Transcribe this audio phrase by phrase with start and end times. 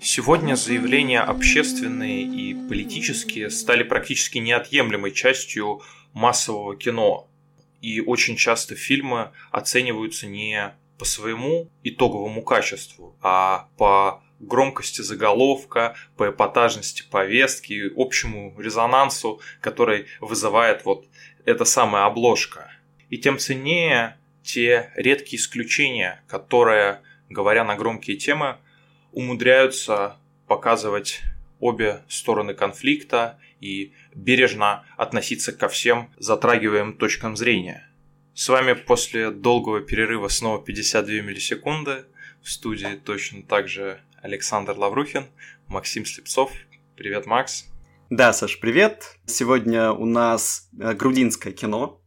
[0.00, 5.80] Сегодня заявления общественные и политические стали практически неотъемлемой частью
[6.12, 7.28] массового кино.
[7.80, 16.30] И очень часто фильмы оцениваются не по своему итоговому качеству, а по громкости заголовка, по
[16.30, 21.06] эпатажности повестки, общему резонансу, который вызывает вот
[21.44, 22.70] эта самая обложка.
[23.10, 28.56] И тем ценнее те редкие исключения, которые, говоря на громкие темы,
[29.12, 31.20] умудряются показывать
[31.60, 37.88] обе стороны конфликта и бережно относиться ко всем затрагиваемым точкам зрения.
[38.34, 42.04] С вами после долгого перерыва снова 52 миллисекунды.
[42.40, 45.24] В студии точно так же Александр Лаврухин,
[45.68, 46.52] Максим Слепцов.
[46.96, 47.64] Привет, Макс.
[48.10, 49.16] Да, Саш, привет.
[49.24, 52.02] Сегодня у нас э, грудинское кино.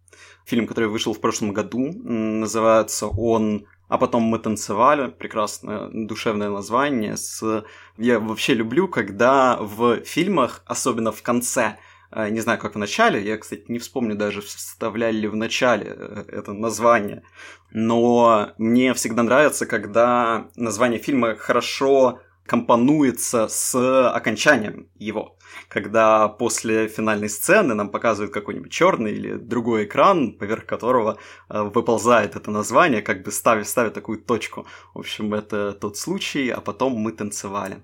[0.45, 1.79] Фильм, который вышел в прошлом году.
[1.79, 7.17] Называется он а потом мы танцевали, прекрасное душевное название.
[7.17, 7.65] С...
[7.97, 11.77] Я вообще люблю, когда в фильмах, особенно в конце,
[12.11, 16.23] не знаю, как в начале, я, кстати, не вспомню даже, вставляли ли в начале э,
[16.27, 17.23] это название,
[17.71, 25.37] но мне всегда нравится, когда название фильма хорошо компонуется с окончанием его
[25.67, 31.17] когда после финальной сцены нам показывают какой-нибудь черный или другой экран, поверх которого
[31.49, 34.67] э, выползает это название, как бы ставя, ставя такую точку.
[34.93, 37.81] В общем, это тот случай, а потом мы танцевали.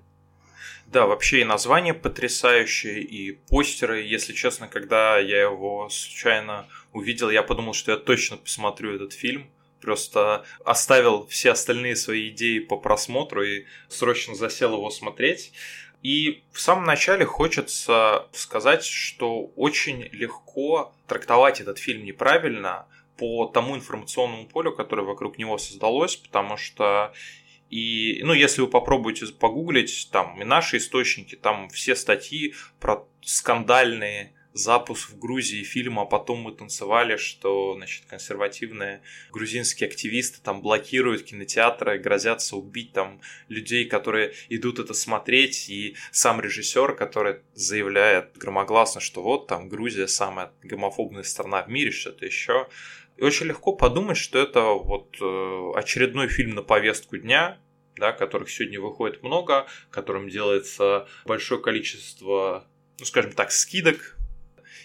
[0.86, 4.02] Да, вообще и название потрясающее, и постеры.
[4.02, 9.50] Если честно, когда я его случайно увидел, я подумал, что я точно посмотрю этот фильм.
[9.80, 15.52] Просто оставил все остальные свои идеи по просмотру и срочно засел его смотреть.
[16.02, 23.76] И в самом начале хочется сказать, что очень легко трактовать этот фильм неправильно по тому
[23.76, 27.12] информационному полю, которое вокруг него создалось, потому что
[27.70, 35.10] и, ну, если вы попробуете погуглить, там наши источники, там все статьи про скандальные запуск
[35.10, 41.98] в Грузии фильма, а потом мы танцевали, что, значит, консервативные грузинские активисты там блокируют кинотеатры,
[41.98, 49.22] грозятся убить там людей, которые идут это смотреть, и сам режиссер, который заявляет громогласно, что
[49.22, 52.68] вот там Грузия самая гомофобная страна в мире, что-то еще.
[53.18, 57.58] И очень легко подумать, что это вот э, очередной фильм на повестку дня,
[57.96, 62.68] да, которых сегодня выходит много, которым делается большое количество,
[63.00, 64.18] ну, скажем так, скидок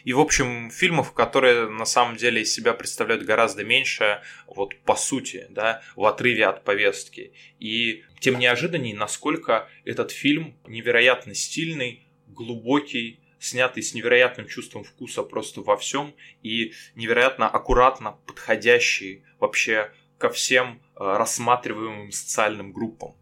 [0.03, 4.95] и, в общем, фильмов, которые на самом деле из себя представляют гораздо меньше, вот по
[4.95, 7.33] сути, да, в отрыве от повестки.
[7.59, 15.61] И тем неожиданнее, насколько этот фильм невероятно стильный, глубокий, снятый с невероятным чувством вкуса просто
[15.61, 23.15] во всем и невероятно аккуратно подходящий вообще ко всем э, рассматриваемым социальным группам.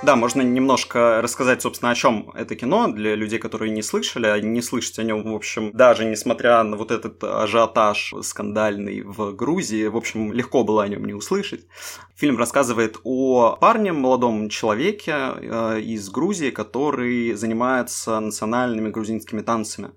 [0.00, 4.38] Да, можно немножко рассказать, собственно, о чем это кино для людей, которые не слышали, а
[4.38, 9.88] не слышать о нем, в общем, даже несмотря на вот этот ажиотаж скандальный в Грузии,
[9.88, 11.66] в общем, легко было о нем не услышать.
[12.14, 19.90] Фильм рассказывает о парне, молодом человеке э, из Грузии, который занимается национальными грузинскими танцами.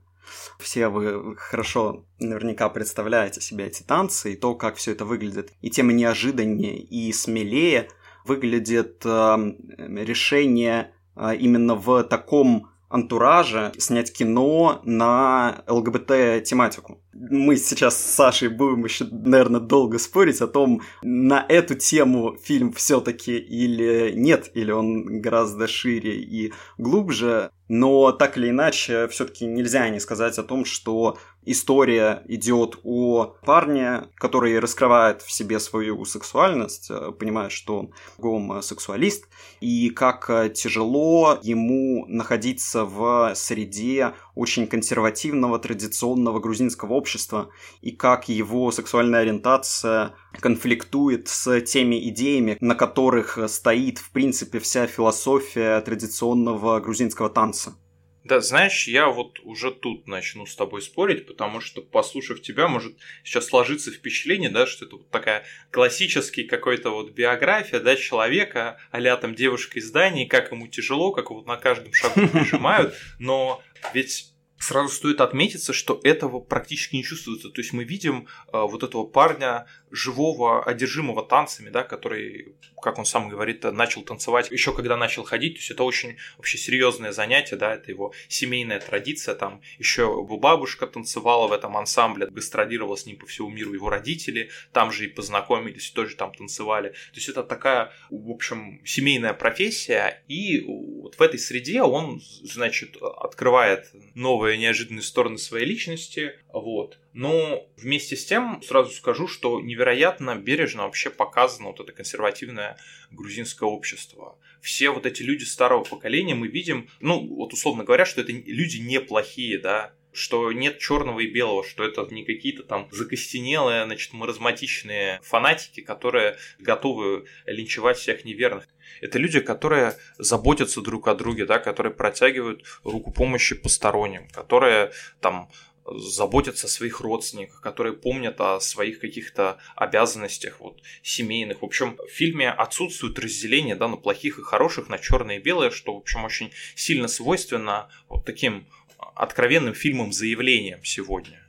[0.59, 5.53] Все вы хорошо наверняка представляете себе эти танцы и то, как все это выглядит.
[5.61, 7.87] И тем неожиданнее и смелее–
[8.25, 9.35] выглядит э,
[9.77, 17.01] решение э, именно в таком антураже снять кино на ЛГБТ-тематику.
[17.13, 22.73] Мы сейчас с Сашей будем еще, наверное, долго спорить о том, на эту тему фильм
[22.73, 27.51] все-таки или нет, или он гораздо шире и глубже.
[27.69, 34.09] Но так или иначе, все-таки нельзя не сказать о том, что история идет о парне,
[34.15, 39.27] который раскрывает в себе свою сексуальность, э, понимает, что он гомосексуалист,
[39.59, 47.49] и как э, тяжело ему находиться в среде очень консервативного, традиционного грузинского общества,
[47.81, 54.87] и как его сексуальная ориентация конфликтует с теми идеями, на которых стоит, в принципе, вся
[54.87, 57.75] философия традиционного грузинского танца.
[58.23, 62.95] Да, знаешь, я вот уже тут начну с тобой спорить, потому что, послушав тебя, может
[63.23, 69.17] сейчас сложиться впечатление, да, что это вот такая классический какой-то вот биография, да, человека, а
[69.17, 73.63] там девушка из Дании, как ему тяжело, как вот на каждом шагу прижимают, но
[73.93, 74.30] ведь
[74.61, 77.49] сразу стоит отметиться, что этого практически не чувствуется.
[77.49, 83.05] То есть мы видим э, вот этого парня живого, одержимого танцами, да, который, как он
[83.05, 85.55] сам говорит, начал танцевать еще когда начал ходить.
[85.55, 89.35] То есть это очень вообще серьезное занятие, да, это его семейная традиция.
[89.35, 93.89] Там еще его бабушка танцевала в этом ансамбле, гастролировала с ним по всему миру его
[93.89, 96.89] родители, там же и познакомились, тоже там танцевали.
[96.89, 102.97] То есть это такая, в общем, семейная профессия, и вот в этой среде он, значит,
[103.01, 106.99] открывает новые неожиданные стороны своей личности, вот.
[107.13, 112.77] Но вместе с тем сразу скажу, что невероятно бережно вообще показано вот это консервативное
[113.11, 114.37] грузинское общество.
[114.61, 118.77] Все вот эти люди старого поколения мы видим, ну, вот условно говоря, что это люди
[118.77, 125.19] неплохие, да, что нет черного и белого, что это не какие-то там закостенелые, значит, маразматичные
[125.23, 128.67] фанатики, которые готовы линчевать всех неверных.
[128.99, 134.91] Это люди, которые заботятся друг о друге, да, которые протягивают руку помощи посторонним, которые
[135.21, 135.49] там
[135.85, 141.61] заботятся о своих родственниках, которые помнят о своих каких-то обязанностях вот, семейных.
[141.61, 145.71] В общем, в фильме отсутствует разделение да, на плохих и хороших, на черное и белое,
[145.71, 148.67] что, в общем, очень сильно свойственно вот таким
[149.15, 151.41] откровенным фильмам-заявлениям сегодня.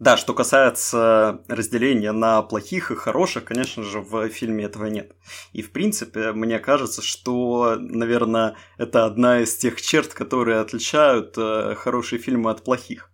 [0.00, 5.12] Да, что касается разделения на плохих и хороших, конечно же, в фильме этого нет.
[5.52, 11.74] И, в принципе, мне кажется, что, наверное, это одна из тех черт, которые отличают э,
[11.76, 13.09] хорошие фильмы от плохих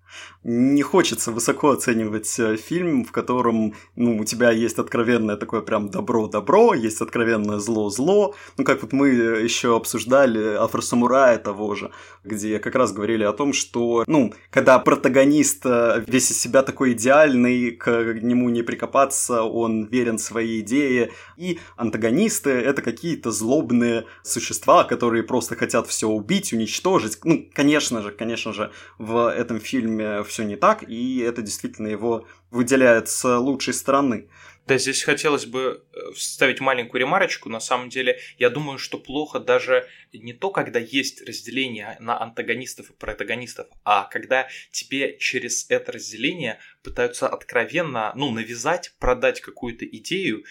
[0.47, 5.91] не хочется высоко оценивать э, фильм, в котором ну, у тебя есть откровенное такое прям
[5.91, 8.35] добро-добро, есть откровенное зло-зло.
[8.57, 11.91] Ну, как вот мы еще обсуждали Афросамурая того же,
[12.23, 16.93] где как раз говорили о том, что, ну, когда протагонист э, весь из себя такой
[16.93, 24.85] идеальный, к нему не прикопаться, он верен своей идее, и антагонисты— это какие-то злобные существа,
[24.85, 27.19] которые просто хотят все убить, уничтожить.
[27.25, 32.26] Ну, конечно же, конечно же, в этом фильме все не так, и это действительно его
[32.50, 34.29] выделяет с лучшей стороны.
[34.67, 37.49] Да, здесь хотелось бы э, вставить маленькую ремарочку.
[37.49, 42.91] На самом деле, я думаю, что плохо даже не то, когда есть разделение на антагонистов
[42.91, 50.43] и протагонистов, а когда тебе через это разделение пытаются откровенно, ну, навязать, продать какую-то идею,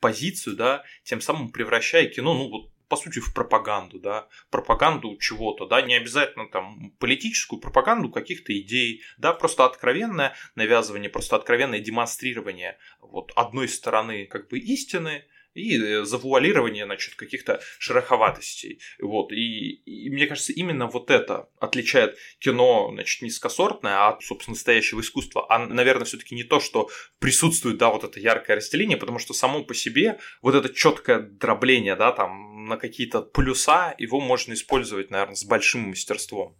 [0.00, 5.64] позицию, да, тем самым превращая кино, ну, вот по сути, в пропаганду, да, пропаганду чего-то,
[5.64, 12.76] да, не обязательно там политическую пропаганду каких-то идей, да, просто откровенное навязывание, просто откровенное демонстрирование
[13.00, 15.24] вот одной стороны как бы истины,
[15.54, 18.80] и э, завуалирование, значит, каких-то шероховатостей.
[19.00, 19.32] Вот.
[19.32, 25.46] И, и мне кажется, именно вот это отличает кино, значит, низкосортное от, собственно, настоящего искусства.
[25.48, 29.62] А, наверное, все-таки не то, что присутствует, да, вот это яркое разделение, потому что само
[29.64, 35.34] по себе вот это четкое дробление, да, там, на какие-то плюса, его можно использовать, наверное,
[35.34, 36.56] с большим мастерством.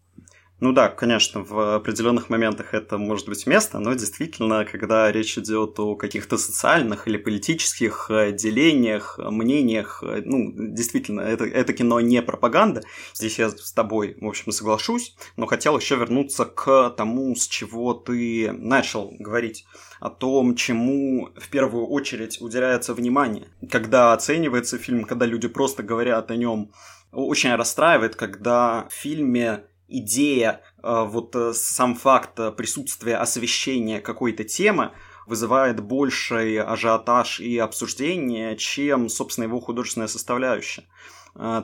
[0.63, 5.77] Ну да, конечно, в определенных моментах это может быть место, но действительно, когда речь идет
[5.81, 12.85] о каких-то социальных или политических делениях, мнениях, ну, действительно, это, это кино не пропаганда.
[13.13, 17.93] Здесь я с тобой, в общем, соглашусь, но хотел еще вернуться к тому, с чего
[17.93, 19.67] ты начал говорить
[19.99, 23.49] о том, чему в первую очередь уделяется внимание.
[23.69, 26.71] Когда оценивается фильм, когда люди просто говорят о нем,
[27.11, 34.45] очень расстраивает, когда в фильме идея, э, вот э, сам факт э, присутствия освещения какой-то
[34.45, 34.93] темы
[35.27, 40.85] вызывает больший ажиотаж и обсуждение, чем, собственно, его художественная составляющая.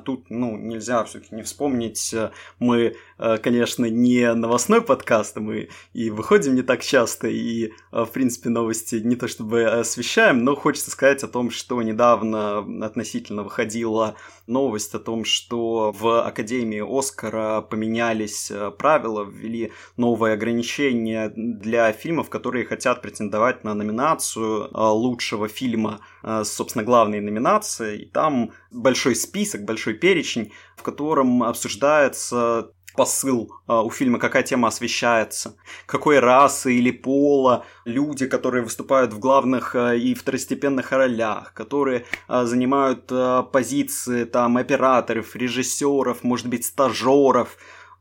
[0.06, 2.14] Тут, ну, нельзя все-таки не вспомнить,
[2.58, 8.94] мы конечно, не новостной подкаст, мы и выходим не так часто, и, в принципе, новости
[8.94, 14.16] не то чтобы освещаем, но хочется сказать о том, что недавно относительно выходила
[14.48, 22.30] новость о том, что в Академии Оскара поменялись э, правила, ввели новые ограничения для фильмов,
[22.30, 26.00] которые хотят претендовать на номинацию лучшего фильма,
[26.44, 33.90] собственно, главной номинации, и там большой список, большой перечень, в котором обсуждается посыл а, у
[33.90, 40.14] фильма, какая тема освещается, какой расы или пола люди, которые выступают в главных а, и
[40.14, 47.56] второстепенных ролях, которые а, занимают а, позиции там операторов, режиссеров, может быть, стажеров,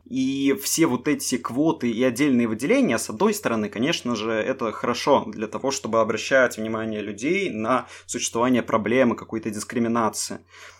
[0.09, 5.25] и все вот эти квоты и отдельные выделения, с одной стороны, конечно же, это хорошо
[5.27, 10.39] для того, чтобы обращать внимание людей на существование проблемы, какой-то дискриминации.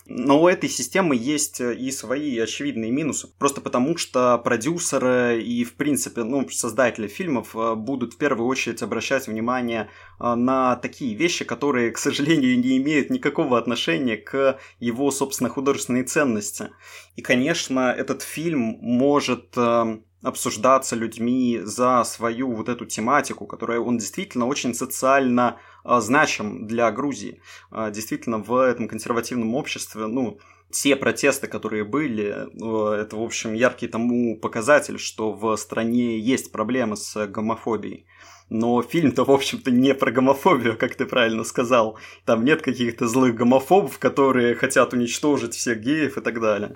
[0.10, 3.28] Но у этой системы есть и свои очевидные минусы.
[3.38, 8.82] Просто потому, что продюсеры и, в принципе, ну, создатели фильмов э, будут в первую очередь
[8.82, 15.12] обращать внимание э, на такие вещи, которые, к сожалению, не имеют никакого отношения к его,
[15.12, 16.70] собственно, художественной ценности.
[17.18, 23.98] И, конечно, этот фильм может э, обсуждаться людьми за свою вот эту тематику, которая он
[23.98, 27.42] действительно очень социально э, значим для Грузии.
[27.72, 30.40] Э, действительно, в этом консервативном обществе, ну,
[30.70, 36.52] те протесты, которые были, э, это, в общем, яркий тому показатель, что в стране есть
[36.52, 38.06] проблемы с гомофобией.
[38.50, 41.98] Но фильм-то, в общем-то, не про гомофобию, как ты правильно сказал.
[42.26, 46.76] Там нет каких-то злых гомофобов, которые хотят уничтожить всех геев и так далее.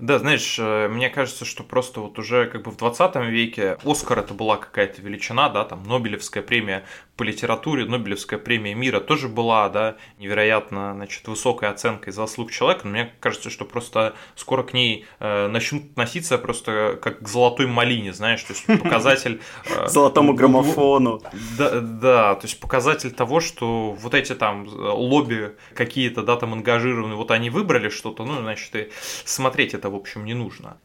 [0.00, 4.20] Да, знаешь, э, мне кажется, что просто вот уже как бы в 20 веке Оскар
[4.20, 6.84] это была какая-то величина, да, там Нобелевская премия
[7.16, 12.92] по литературе, Нобелевская премия мира тоже была, да, невероятно, значит, высокой оценкой заслуг человека, но
[12.92, 18.14] мне кажется, что просто скоро к ней э, начнут относиться просто как к золотой малине,
[18.14, 19.42] знаешь, то есть показатель...
[19.66, 21.20] Э, Золотому граммофону.
[21.58, 27.16] Да, да, то есть показатель того, что вот эти там лобби какие-то, да, там ангажированные,
[27.16, 28.88] вот они выбрали что-то, ну, значит, и
[29.26, 30.80] смотреть это в общем, не нужно.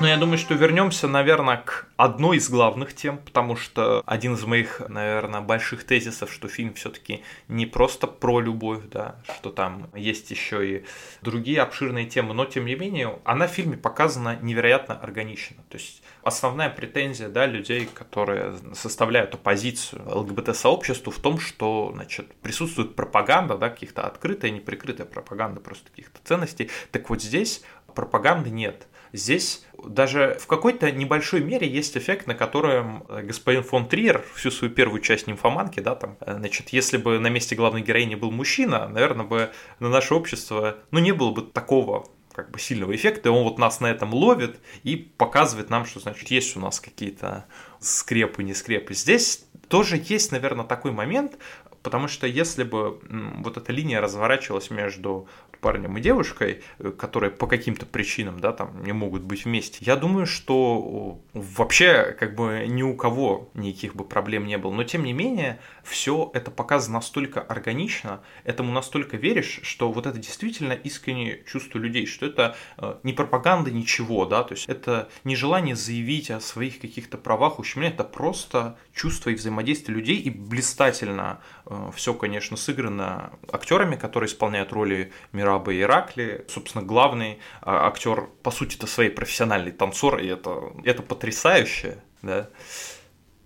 [0.00, 4.42] Но я думаю, что вернемся, наверное, к одной из главных тем, потому что один из
[4.44, 10.30] моих, наверное, больших тезисов, что фильм все-таки не просто про любовь, да, что там есть
[10.30, 10.84] еще и
[11.20, 15.58] другие обширные темы, но тем не менее она в фильме показана невероятно органично.
[15.68, 22.96] То есть основная претензия да, людей, которые составляют оппозицию ЛГБТ-сообществу в том, что значит, присутствует
[22.96, 26.70] пропаганда, да, каких-то открытая, неприкрытая пропаганда просто каких-то ценностей.
[26.90, 27.62] Так вот здесь
[27.94, 28.86] пропаганды нет.
[29.12, 34.50] Здесь даже в какой-то небольшой мере есть эффект, на котором э, господин фон Триер всю
[34.50, 38.30] свою первую часть нимфоманки, да, там, э, значит, если бы на месте главной героини был
[38.30, 43.28] мужчина, наверное, бы на наше общество, ну, не было бы такого как бы сильного эффекта,
[43.28, 46.78] и он вот нас на этом ловит и показывает нам, что, значит, есть у нас
[46.78, 47.46] какие-то
[47.80, 48.94] скрепы, не скрепы.
[48.94, 51.38] Здесь тоже есть, наверное, такой момент,
[51.82, 53.00] потому что если бы
[53.38, 55.28] вот эта линия разворачивалась между
[55.60, 59.96] парнем и девушкой, э, которые по каким-то причинам, да, там не могут быть вместе, я
[59.96, 64.72] думаю, что вообще как бы ни у кого никаких бы проблем не было.
[64.72, 65.58] Но тем не менее,
[65.90, 72.06] все это показано настолько органично, этому настолько веришь, что вот это действительно искреннее чувство людей,
[72.06, 76.80] что это э, не пропаганда ничего, да, то есть это не желание заявить о своих
[76.80, 83.32] каких-то правах, ущемления, это просто чувство и взаимодействие людей, и блистательно э, все, конечно, сыграно
[83.52, 86.44] актерами, которые исполняют роли мира Мираба и Иракли.
[86.48, 92.48] Собственно, главный а, актер, по сути, это своей профессиональный танцор, и это, это потрясающе, да.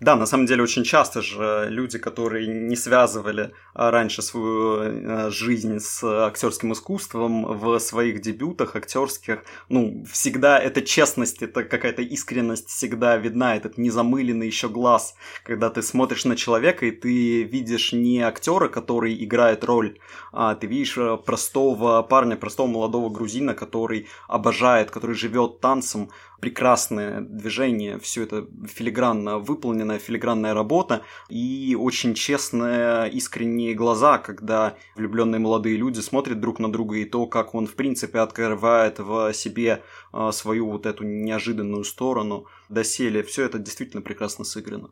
[0.04, 5.30] Да, на самом деле очень часто же люди, которые не связывали а, раньше свою а,
[5.30, 12.68] жизнь с актерским искусством в своих дебютах актерских, ну, всегда эта честность, это какая-то искренность
[12.68, 18.20] всегда видна, этот незамыленный еще глаз, когда ты смотришь на человека и ты видишь не
[18.20, 19.99] актера, который играет роль,
[20.32, 26.11] а ты видишь а, простого парня, простого молодого грузина, который обожает, который живет танцем,
[26.44, 35.38] прекрасное движение, все это филигранно выполненная филигранная работа и очень честные, искренние глаза, когда влюбленные
[35.38, 39.82] молодые люди смотрят друг на друга и то, как он в принципе открывает в себе
[40.12, 44.90] а, свою вот эту неожиданную сторону доселе, все это действительно прекрасно сыграно.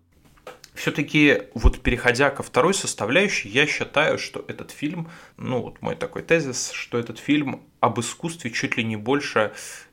[0.75, 6.23] Все-таки, вот переходя ко второй составляющей, я считаю, что этот фильм, ну вот мой такой
[6.23, 9.53] тезис, что этот фильм об искусстве чуть ли не больше,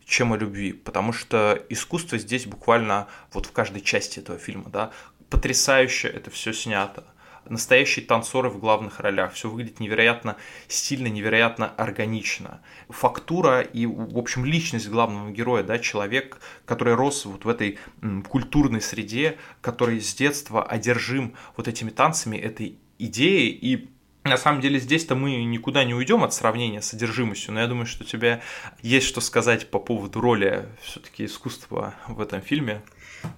[0.10, 4.92] чем о любви, потому что искусство здесь буквально вот в каждой части этого фильма, да,
[5.30, 7.06] потрясающе это все снято.
[7.48, 9.34] Настоящие танцоры в главных ролях.
[9.34, 10.36] Все выглядит невероятно
[10.68, 12.62] стильно, невероятно органично.
[12.90, 17.80] Фактура и, в общем, личность главного героя, да, человек, который рос вот в этой
[18.28, 23.90] культурной среде, который с детства одержим вот этими танцами, этой идеей и
[24.24, 27.86] на самом деле здесь-то мы никуда не уйдем от сравнения с содержимостью, но я думаю,
[27.86, 28.42] что у тебя
[28.82, 32.82] есть что сказать по поводу роли все-таки искусства в этом фильме.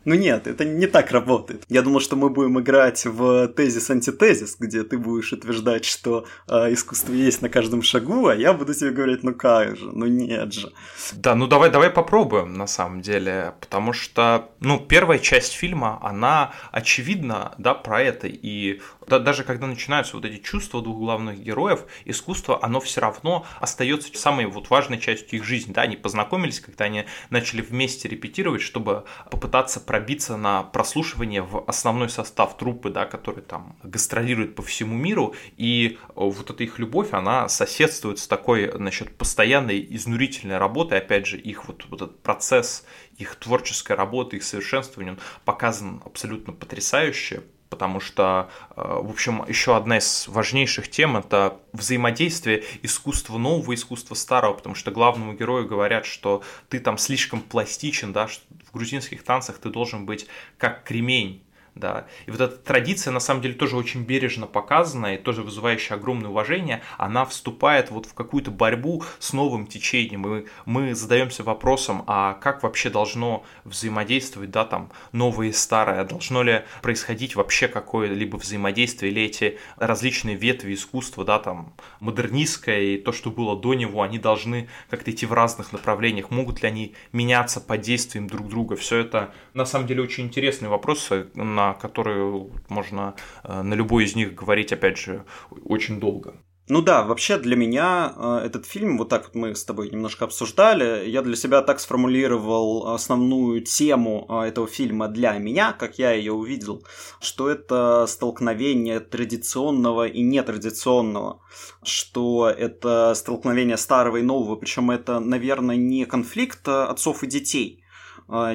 [0.06, 1.64] Ну нет, это не так работает.
[1.70, 7.14] Я думал, что мы будем играть в тезис-антитезис, где ты будешь утверждать, что э, искусство
[7.14, 10.72] есть на каждом шагу, а я буду тебе говорить, ну как же, ну нет же.
[11.14, 16.52] Да, ну давай, давай попробуем на самом деле, потому что, ну, первая часть фильма, она
[16.72, 21.86] очевидна, да, про это, и да, даже когда начинаются вот эти чувства двух главных героев,
[22.06, 26.86] искусство, оно все равно остается самой вот важной частью их жизни, да, они познакомились, когда
[26.86, 33.44] они начали вместе репетировать, чтобы попытаться пробиться на прослушивание в основной состав труппы, да, который
[33.44, 39.16] там гастролирует по всему миру, и вот эта их любовь, она соседствует с такой, значит,
[39.18, 42.86] постоянной изнурительной работой, опять же, их вот, вот этот процесс
[43.18, 49.76] их творческой работы, их совершенствования, он показан абсолютно потрясающе потому что, э, в общем, еще
[49.76, 55.68] одна из важнейших тем– это взаимодействие искусства нового и искусства старого, потому что главному герою
[55.68, 60.84] говорят, что ты там слишком пластичен, да, что в грузинских танцах ты должен быть как
[60.84, 61.42] кремень,
[61.76, 62.06] да.
[62.26, 66.30] И вот эта традиция, на самом деле, тоже очень бережно показана и тоже вызывающая огромное
[66.30, 72.34] уважение, она вступает вот в какую-то борьбу с новым течением, и мы задаемся вопросом, а
[72.34, 79.12] как вообще должно взаимодействовать, да, там, новое и старое, должно ли происходить вообще какое-либо взаимодействие,
[79.12, 84.20] или эти различные ветви искусства, да, там, модернистское и то, что было до него, они
[84.20, 88.98] должны как-то идти в разных направлениях, могут ли они меняться под действием друг друга, все
[88.98, 94.34] это, на самом деле, очень интересные вопросы, на которые можно э, на любой из них
[94.36, 95.26] говорить, опять же,
[95.66, 96.36] очень долго.
[96.74, 100.24] Ну да, вообще для меня э, этот фильм, вот так вот мы с тобой немножко
[100.24, 106.14] обсуждали, я для себя так сформулировал основную тему э, этого фильма для меня, как я
[106.14, 106.84] ее увидел,
[107.20, 111.42] что это столкновение традиционного и нетрадиционного,
[111.84, 117.81] что это столкновение старого и нового, причем это, наверное, не конфликт отцов и детей,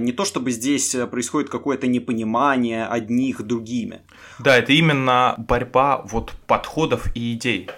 [0.01, 4.01] не то чтобы здесь э, происходит какое-то непонимание одних другими.
[4.39, 7.69] Да, это именно борьба вот подходов и идей.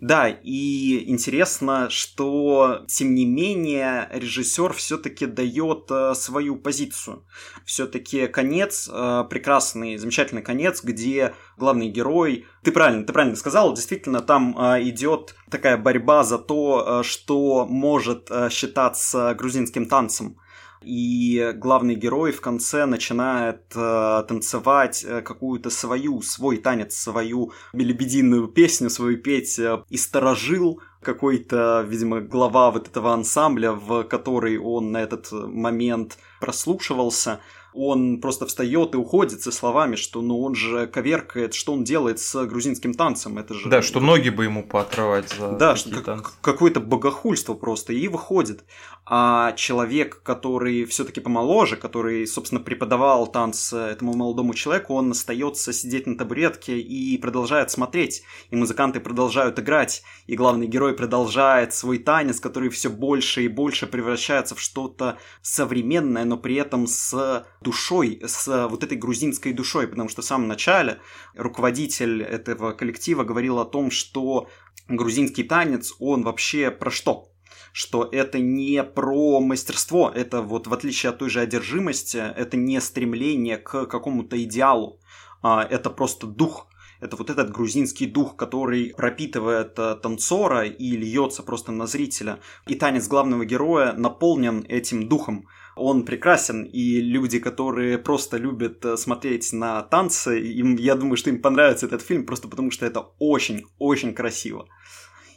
[0.00, 7.24] Да, и интересно, что тем не менее режиссер все-таки дает э, свою позицию.
[7.64, 14.20] Все-таки конец, э, прекрасный, замечательный конец, где главный герой, ты правильно, ты правильно сказал, действительно
[14.20, 20.36] там э, идет такая борьба за то, что может считаться грузинским танцем
[20.82, 28.48] и главный герой в конце начинает э, танцевать э, какую-то свою, свой танец, свою лебединую
[28.48, 34.92] песню, свою петь э, и сторожил какой-то, видимо, глава вот этого ансамбля, в который он
[34.92, 37.40] на этот момент прослушивался–
[37.72, 42.18] он просто встает и уходит со словами, что ну он же коверкает, что он делает
[42.18, 43.68] с грузинским танцем, это же...
[43.68, 48.64] Да, что ноги бы ему поотрывать за Да, что как, какое-то богохульство просто, и выходит.
[49.06, 56.06] А человек, который все-таки помоложе, который, собственно, преподавал танцы этому молодому человеку, он остается сидеть
[56.06, 62.38] на табуретке и продолжает смотреть, и музыканты продолжают играть, и главный герой продолжает свой танец,
[62.38, 68.68] который все больше и больше превращается в что-то современное, но при этом с душой, с
[68.68, 71.00] вот этой грузинской душой, потому что в самом начале
[71.34, 74.48] руководитель этого коллектива говорил о том, что
[74.88, 77.26] грузинский танец, он вообще про что?
[77.72, 82.80] что это не про мастерство, это вот в отличие от той же одержимости, это не
[82.80, 85.00] стремление к какому-то идеалу,
[85.42, 86.68] а это просто дух,
[87.00, 92.40] это вот этот грузинский дух, который пропитывает э, танцора и льется просто на зрителя.
[92.66, 98.96] И танец главного героя наполнен этим духом он прекрасен, и люди, которые просто любят э,
[98.96, 103.08] смотреть на танцы, им, я думаю, что им понравится этот фильм просто потому, что это
[103.18, 104.68] очень-очень красиво.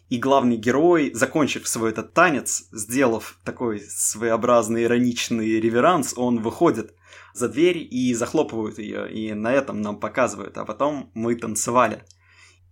[0.10, 6.94] И главный герой, закончив свой этот танец, сделав такой своеобразный ироничный реверанс, он выходит
[7.34, 12.04] за дверь и захлопывают ее, и на этом нам показывают, а потом мы танцевали.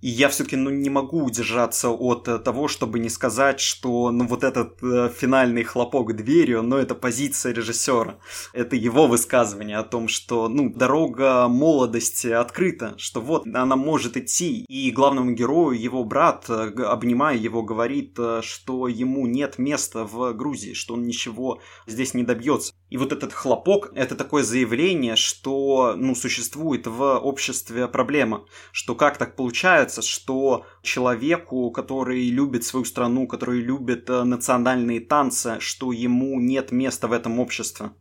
[0.01, 4.25] И я все-таки ну, не могу удержаться от э, того, чтобы не сказать, что ну,
[4.25, 8.17] вот этот э, финальный хлопок дверью, ну, это позиция режиссера.
[8.53, 14.65] Это его высказывание о том, что ну, дорога молодости открыта, что вот она может идти.
[14.67, 20.33] И главному герою его брат, э, обнимая его, говорит, э, что ему нет места в
[20.33, 22.73] Грузии, что он ничего здесь не добьется.
[22.89, 29.17] И вот этот хлопок– это такое заявление, что ну, существует в обществе проблема, что как
[29.17, 36.39] так получается, что человеку, который любит свою страну, который любит э, национальные танцы, что ему
[36.39, 37.91] нет места в этом обществе.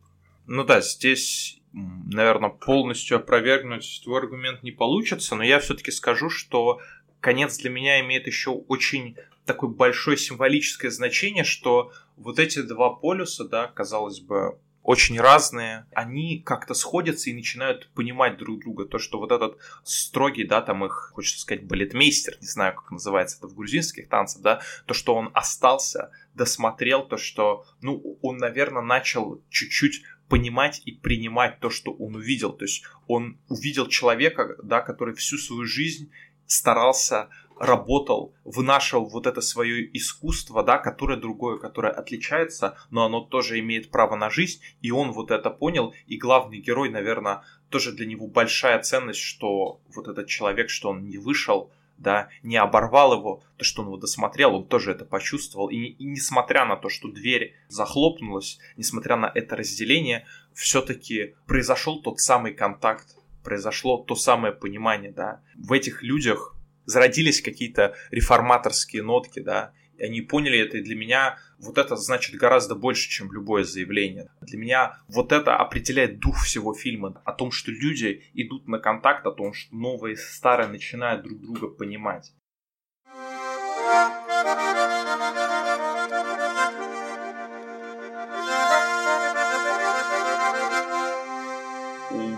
[0.47, 6.79] Ну да, здесь, наверное, полностью опровергнуть твой аргумент не получится, но я все-таки скажу, что
[7.19, 13.45] конец для меня имеет еще очень такое большое символическое значение, что вот эти два полюса,
[13.45, 18.85] да, казалось бы, очень разные, они как-то сходятся и начинают понимать друг друга.
[18.85, 23.37] То, что вот этот строгий, да, там их, хочется сказать, балетмейстер, не знаю, как называется
[23.37, 28.81] это в грузинских танцах, да, то, что он остался, досмотрел, то, что, ну, он, наверное,
[28.81, 32.53] начал чуть-чуть понимать и принимать то, что он увидел.
[32.53, 36.09] То есть он увидел человека, да, который всю свою жизнь
[36.47, 37.29] старался
[37.61, 43.91] работал, вынашивал вот это свое искусство, да, которое другое, которое отличается, но оно тоже имеет
[43.91, 48.27] право на жизнь, и он вот это понял, и главный герой, наверное, тоже для него
[48.27, 53.63] большая ценность, что вот этот человек, что он не вышел, да, не оборвал его, то,
[53.63, 55.69] что он его досмотрел, он тоже это почувствовал.
[55.69, 62.19] И, и несмотря на то, что дверь захлопнулась, несмотря на это разделение, все-таки произошел тот
[62.19, 65.41] самый контакт произошло то самое понимание, да.
[65.55, 71.37] В этих людях зародились какие-то реформаторские нотки, да, и они поняли это, и для меня
[71.59, 74.29] вот это значит гораздо больше, чем любое заявление.
[74.41, 79.25] Для меня вот это определяет дух всего фильма, о том, что люди идут на контакт,
[79.25, 82.33] о том, что новые и старые начинают друг друга понимать.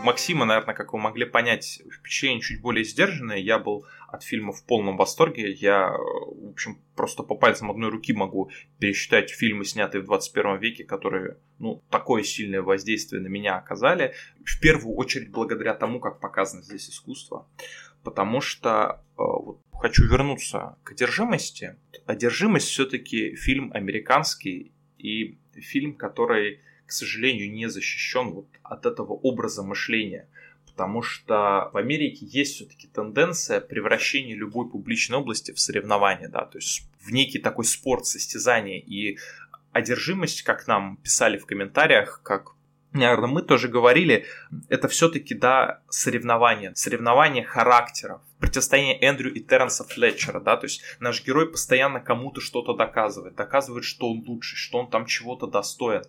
[0.03, 3.37] Максима, наверное, как вы могли понять, впечатление чуть более сдержанное.
[3.37, 5.51] Я был от фильма в полном восторге.
[5.51, 10.83] Я, в общем, просто по пальцам одной руки могу пересчитать фильмы, снятые в 21 веке,
[10.83, 14.13] которые, ну, такое сильное воздействие на меня оказали.
[14.45, 17.47] В первую очередь благодаря тому, как показано здесь искусство.
[18.03, 21.77] Потому что э, вот, хочу вернуться к одержимости.
[22.05, 26.59] Одержимость все-таки фильм американский и фильм, который
[26.93, 30.27] сожалению, не защищен вот от этого образа мышления.
[30.65, 36.57] Потому что в Америке есть все-таки тенденция превращения любой публичной области в соревнование, да, то
[36.57, 38.79] есть в некий такой спорт, состязание.
[38.79, 39.19] И
[39.71, 42.55] одержимость, как нам писали в комментариях, как
[42.93, 44.25] наверное, мы тоже говорили,
[44.69, 51.25] это все-таки, да, соревнование, соревнование характеров, противостояние Эндрю и Терренса Флетчера, да, то есть наш
[51.25, 56.03] герой постоянно кому-то что-то доказывает, доказывает, что он лучший, что он там чего-то достоин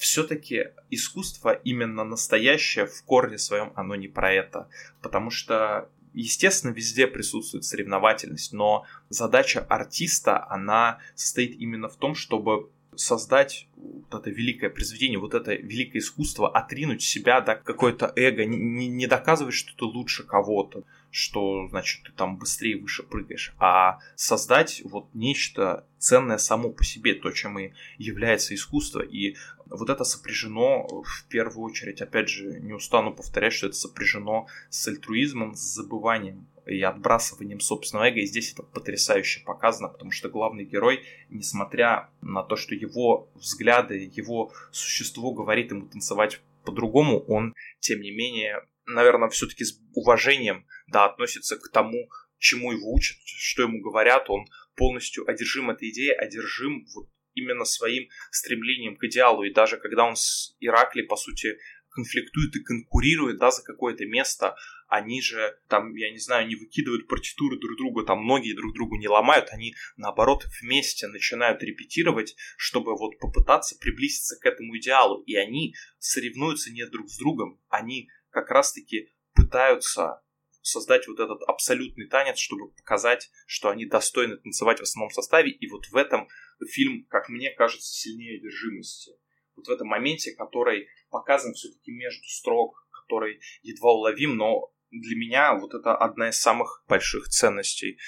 [0.00, 4.68] все-таки искусство именно настоящее в корне своем, оно не про это.
[5.02, 12.70] Потому что естественно, везде присутствует соревновательность, но задача артиста, она состоит именно в том, чтобы
[12.96, 18.88] создать вот это великое произведение, вот это великое искусство, отринуть себя, да, какое-то эго, не,
[18.88, 24.82] не доказывать, что ты лучше кого-то, что, значит, ты там быстрее выше прыгаешь, а создать
[24.84, 29.00] вот нечто ценное само по себе, то, чем и является искусство.
[29.00, 29.36] И
[29.70, 34.86] вот это сопряжено в первую очередь, опять же, не устану повторять, что это сопряжено с
[34.88, 38.20] альтруизмом, с забыванием и отбрасыванием собственного эго.
[38.20, 44.10] И здесь это потрясающе показано, потому что главный герой, несмотря на то, что его взгляды,
[44.12, 51.06] его существо говорит ему танцевать по-другому, он, тем не менее, наверное, все-таки с уважением да,
[51.06, 56.86] относится к тому, чему его учат, что ему говорят, он полностью одержим этой идеей, одержим
[56.94, 59.42] вот именно своим стремлением к идеалу.
[59.44, 61.58] И даже когда он с Иракли, по сути,
[61.90, 64.56] конфликтует и конкурирует, да, за какое-то место,
[64.88, 68.96] они же там, я не знаю, не выкидывают партитуры друг друга, там многие друг другу
[68.96, 75.34] не ломают, они наоборот вместе начинают репетировать, чтобы вот попытаться приблизиться к этому идеалу, и
[75.36, 80.22] они соревнуются не друг с другом, они как раз-таки пытаются
[80.62, 85.68] создать вот этот абсолютный танец, чтобы показать, что они достойны танцевать в основном составе, и
[85.68, 86.28] вот в этом
[86.66, 89.12] фильм, как мне кажется, сильнее одержимости.
[89.56, 95.54] Вот в этом моменте, который показан все-таки между строк, который едва уловим, но для меня
[95.54, 97.98] вот это одна из самых больших ценностей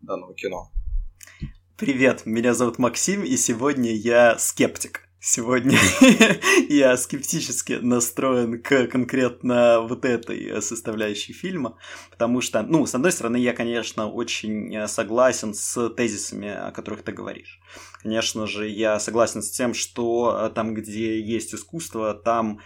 [0.00, 0.70] данного кино.
[1.76, 5.09] Привет, меня зовут Максим, и сегодня я скептик.
[5.22, 5.78] Сегодня
[6.70, 11.76] я скептически настроен к конкретно вот этой составляющей фильма,
[12.10, 17.12] потому что, ну, с одной стороны, я, конечно, очень согласен с тезисами, о которых ты
[17.12, 17.60] говоришь.
[18.02, 22.60] Конечно же, я согласен с тем, что там, где есть искусство, там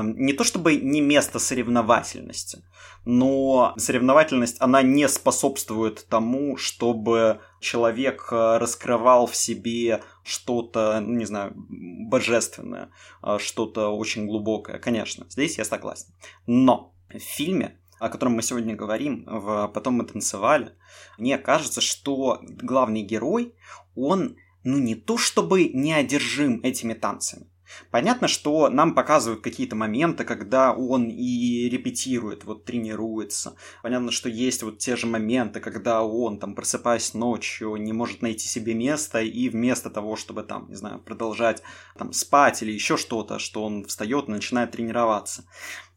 [0.00, 2.64] не то чтобы не место соревновательности,
[3.04, 11.24] но соревновательность, она не способствует тому, чтобы человек э, раскрывал в себе что-то, ну, не
[11.24, 14.78] знаю, божественное, а что-то очень глубокое.
[14.78, 16.14] Конечно, здесь я согласен.
[16.46, 20.72] Но в фильме о котором мы сегодня говорим, в «Потом мы танцевали»,
[21.18, 23.54] мне кажется, что главный герой,
[23.94, 27.46] он, ну, не то чтобы неодержим этими танцами,
[27.90, 33.56] Понятно, что нам показывают какие-то моменты, когда он и репетирует, вот тренируется.
[33.82, 38.46] Понятно, что есть вот те же моменты, когда он, там, просыпаясь ночью, не может найти
[38.46, 41.62] себе место, и вместо того, чтобы там, не знаю, продолжать
[41.96, 45.44] там спать или еще что-то, что он встает и начинает тренироваться.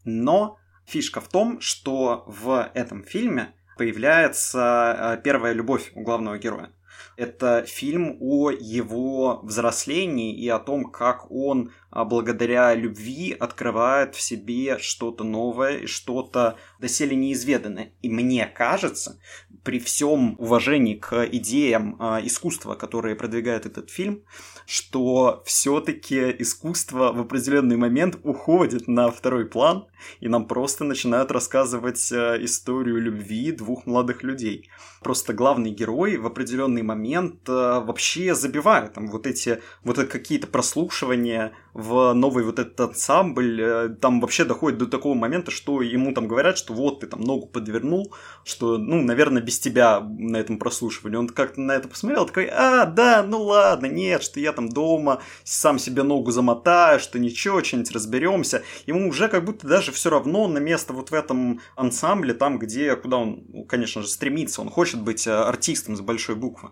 [0.04, 6.70] Но фишка в том, что в этом фильме появляется э, первая любовь у главного героя.
[7.16, 14.78] Это фильм о его взрослении и о том, как он благодаря любви открывает в себе
[14.78, 17.92] что-то новое и что-то доселе неизведанное.
[18.02, 19.18] И мне кажется,
[19.66, 24.22] при всем уважении к идеям э, искусства, которые продвигает этот фильм,
[24.64, 29.86] что все-таки искусство в определенный момент уходит на второй план,
[30.20, 34.70] и нам просто начинают рассказывать э, историю любви двух молодых людей.
[35.02, 41.52] Просто главный герой в определенный момент э, вообще забивает там вот эти вот какие-то прослушивания
[41.76, 46.26] в новый вот этот ансамбль, э, там вообще доходит до такого момента, что ему там
[46.26, 51.18] говорят, что вот ты там ногу подвернул, что, ну, наверное, без тебя на этом прослушивании.
[51.18, 55.20] Он как-то на это посмотрел, такой, а, да, ну ладно, нет, что я там дома
[55.44, 58.62] сам себе ногу замотаю, что ничего, что-нибудь разберемся.
[58.86, 62.96] Ему уже как будто даже все равно на место вот в этом ансамбле, там, где,
[62.96, 64.62] куда он, ну, конечно же, стремится.
[64.62, 66.70] Он хочет быть э, артистом с большой буквы.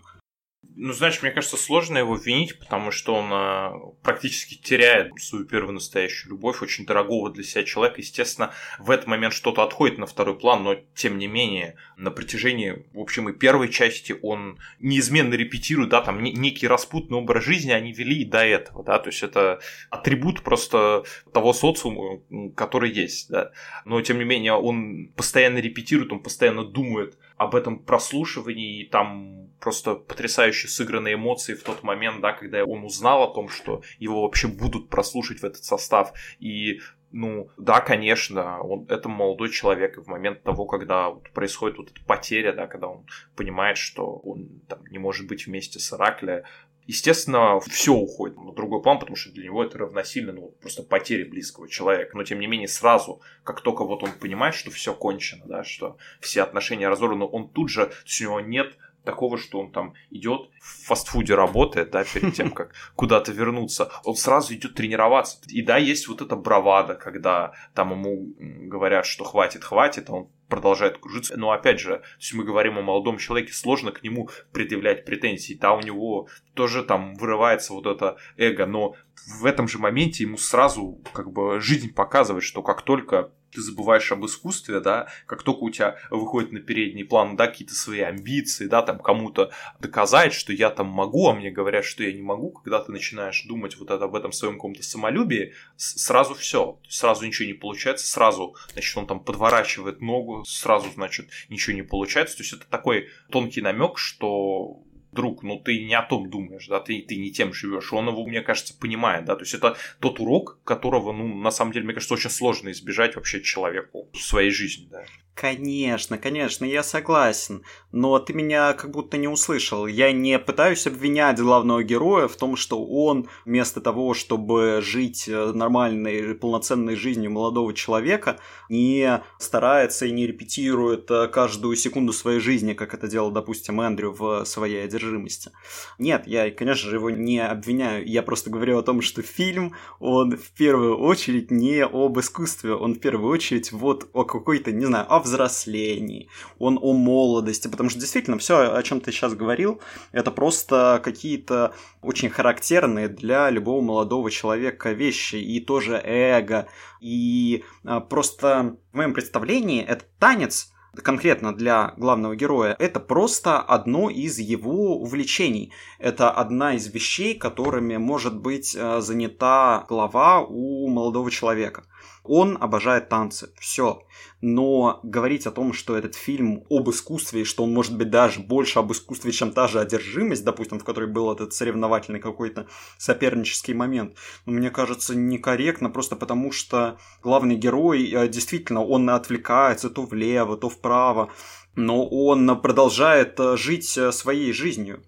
[0.77, 5.75] Ну, знаешь, мне кажется, сложно его винить, потому что он э, практически теряет свою первую
[5.75, 8.01] настоящую любовь, очень дорогого для себя человека.
[8.01, 12.85] Естественно, в этот момент что-то отходит на второй план, но тем не менее, на протяжении,
[12.93, 17.93] в общем, и первой части он неизменно репетирует, да, там некий распутный образ жизни они
[17.93, 19.61] вели и до этого, да, то есть это
[19.91, 22.21] атрибут просто того социума,
[22.57, 23.53] который есть, да.
[23.85, 29.44] Но, тем не менее, он постоянно репетирует, он постоянно думает об этом прослушивании, и там
[29.65, 34.23] просто потрясающе сыгранные эмоции в тот момент, да, когда он узнал о том, что его
[34.23, 36.13] вообще будут прослушать в этот состав.
[36.39, 36.81] И
[37.13, 41.91] ну, да, конечно, он, это молодой человек, и в момент того, когда вот происходит вот
[41.93, 46.45] эта потеря, да, когда он понимает, что он там, не может быть вместе с Ираклия,
[46.87, 51.25] Естественно, все уходит на другой план, потому что для него это равносильно ну, просто потере
[51.25, 52.15] близкого человека.
[52.15, 55.97] Но тем не менее, сразу, как только вот он понимает, что все кончено, да, что
[56.21, 59.95] все отношения разорваны, он тут же, то есть у него нет такого, что он там
[60.11, 65.39] идет в фастфуде работает, да, перед тем, как куда-то вернуться, он сразу идет тренироваться.
[65.49, 68.35] И да, есть вот эта бравада, когда там ему
[68.69, 71.37] говорят, что хватит, хватит, а он продолжает кружиться.
[71.37, 75.55] Но опять же, то есть мы говорим о молодом человеке, сложно к нему предъявлять претензии.
[75.55, 78.95] Да, у него тоже там вырывается вот это эго, но
[79.41, 84.11] в этом же моменте ему сразу как бы жизнь показывает, что как только ты забываешь
[84.13, 88.67] об искусстве, да, как только у тебя выходит на передний план, да, какие-то свои амбиции,
[88.67, 92.51] да, там кому-то доказать, что я там могу, а мне говорят, что я не могу,
[92.51, 97.47] когда ты начинаешь думать вот это, об этом своем каком-то самолюбии, сразу все, сразу ничего
[97.47, 102.53] не получается, сразу, значит, он там подворачивает ногу, сразу, значит, ничего не получается, то есть
[102.53, 104.83] это такой тонкий намек, что
[105.15, 107.93] друг, ну ты не о том думаешь, да, ты, ты не тем живешь.
[107.93, 111.73] Он его, мне кажется, понимает, да, то есть это тот урок, которого, ну, на самом
[111.73, 115.05] деле, мне кажется, очень сложно избежать вообще человеку в своей жизни, да.
[115.35, 117.65] Конечно, конечно, я согласен.
[117.91, 119.89] Но ты меня как будто не услышал.
[119.89, 125.53] Я не пытаюсь обвинять главного героя в том, что он вместо того, чтобы жить э,
[125.53, 132.73] нормальной, полноценной жизнью молодого человека, не старается и не репетирует э, каждую секунду своей жизни,
[132.73, 135.51] как это делал, допустим, Эндрю в своей одержимости.
[135.99, 138.07] Нет, я, конечно же, его не обвиняю.
[138.07, 142.95] Я просто говорю о том, что фильм, он в первую очередь не об искусстве, он
[142.95, 148.01] в первую очередь вот о какой-то, не знаю, о взрослении, он о молодости, потому что
[148.01, 149.81] действительно все, о чем ты сейчас говорил,
[150.13, 156.67] это просто какие-то очень характерные для любого молодого человека вещи, и тоже эго,
[157.01, 160.71] и а, просто в моем представлении этот танец
[161.03, 165.73] конкретно для главного героя, это просто одно из его увлечений.
[165.99, 171.85] Это одна из вещей, которыми может быть а, занята глава у молодого человека.
[172.25, 174.03] Он обожает танцы, все.
[174.41, 178.41] Но говорить о том, что этот фильм об искусстве, и что он может быть даже
[178.41, 183.75] больше об искусстве, чем та же одержимость, допустим, в которой был этот соревновательный какой-то сопернический
[183.75, 190.03] момент, ну, мне кажется, некорректно, просто потому что главный герой, э, действительно, он отвлекается то
[190.03, 191.31] влево, то вправо,
[191.77, 195.03] но он продолжает э, жить э, своей жизнью.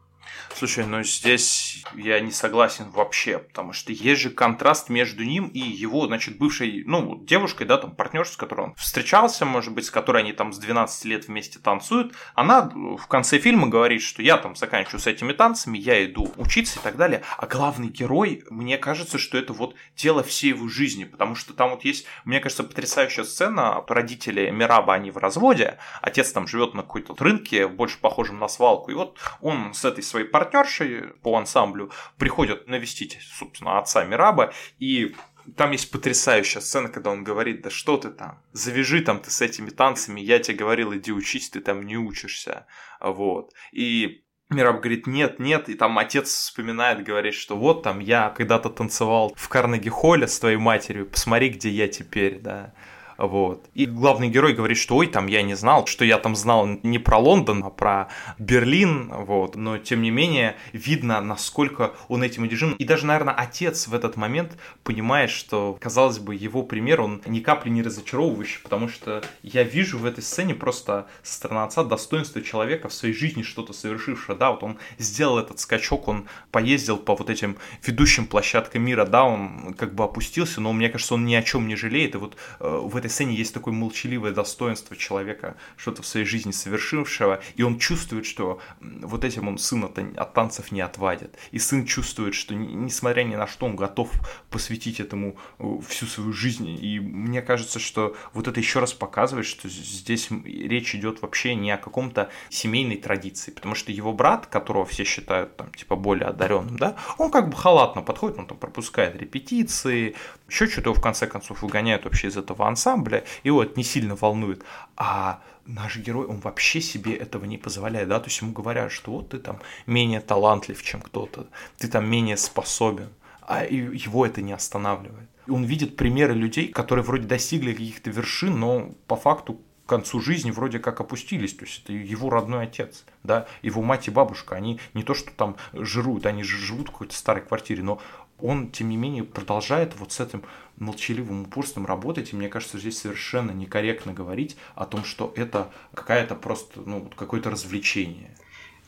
[0.58, 5.58] Слушай, ну здесь я не согласен вообще, потому что есть же контраст между ним и
[5.58, 9.90] его, значит, бывшей, ну, девушкой, да, там, партнершей, с которой он встречался, может быть, с
[9.90, 12.14] которой они там с 12 лет вместе танцуют.
[12.34, 16.78] Она в конце фильма говорит, что я там заканчиваю с этими танцами, я иду учиться
[16.78, 17.20] и так далее.
[17.36, 21.68] А главный герой, мне кажется, что это вот дело всей его жизни, потому что там
[21.68, 26.80] вот есть, мне кажется, потрясающая сцена, родители Мираба, они в разводе, отец там живет на
[26.80, 31.36] какой-то рынке, больше похожем на свалку, и вот он с этой своей партнершей партнершей по
[31.36, 35.14] ансамблю приходят навестить, собственно, отца Мираба, и
[35.56, 39.40] там есть потрясающая сцена, когда он говорит, да что ты там, завяжи там ты с
[39.40, 42.66] этими танцами, я тебе говорил, иди учись, ты там не учишься,
[43.00, 43.52] вот.
[43.72, 48.70] И Мираб говорит, нет, нет, и там отец вспоминает, говорит, что вот там я когда-то
[48.70, 52.74] танцевал в Карнеги Холле с твоей матерью, посмотри, где я теперь, да.
[53.18, 53.68] Вот.
[53.74, 56.98] И главный герой говорит, что ой, там я не знал, что я там знал не
[56.98, 59.56] про Лондон, а про Берлин, вот.
[59.56, 62.72] Но тем не менее видно, насколько он этим одержим.
[62.74, 67.40] И даже, наверное, отец в этот момент понимает, что, казалось бы, его пример, он ни
[67.40, 72.42] капли не разочаровывающий, потому что я вижу в этой сцене просто со стороны отца достоинство
[72.42, 77.14] человека в своей жизни что-то совершившего, да, вот он сделал этот скачок, он поездил по
[77.14, 81.34] вот этим ведущим площадкам мира, да, он как бы опустился, но мне кажется, он ни
[81.34, 85.56] о чем не жалеет, и вот э, в этой сцене есть такое молчаливое достоинство человека,
[85.76, 90.72] что-то в своей жизни совершившего, и он чувствует, что вот этим он сына от танцев
[90.72, 94.10] не отвадит, и сын чувствует, что несмотря ни на что, он готов
[94.50, 99.46] посвятить этому э, всю свою жизнь, и мне кажется, что вот это еще раз показывает,
[99.46, 104.84] что здесь речь идет вообще не о каком-то семейной традиции, потому что его брат, которого
[104.84, 109.16] все считают там типа более одаренным, да, он как бы халатно подходит, он там пропускает
[109.16, 110.14] репетиции,
[110.48, 114.14] еще что-то в конце концов выгоняют вообще из этого ансамбля, и его это не сильно
[114.14, 114.62] волнует.
[114.96, 119.12] А наш герой, он вообще себе этого не позволяет, да, то есть ему говорят, что
[119.12, 121.46] вот ты там менее талантлив, чем кто-то,
[121.78, 123.08] ты там менее способен,
[123.42, 125.28] а его это не останавливает.
[125.46, 130.20] И он видит примеры людей, которые вроде достигли каких-то вершин, но по факту к концу
[130.20, 134.56] жизни вроде как опустились, то есть это его родной отец, да, его мать и бабушка,
[134.56, 138.00] они не то что там жируют, они живут в какой-то старой квартире, но
[138.40, 140.42] он, тем не менее, продолжает вот с этим
[140.78, 146.34] молчаливым упорством работать, и мне кажется, здесь совершенно некорректно говорить о том, что это какая-то
[146.34, 148.36] просто, ну, какое-то развлечение.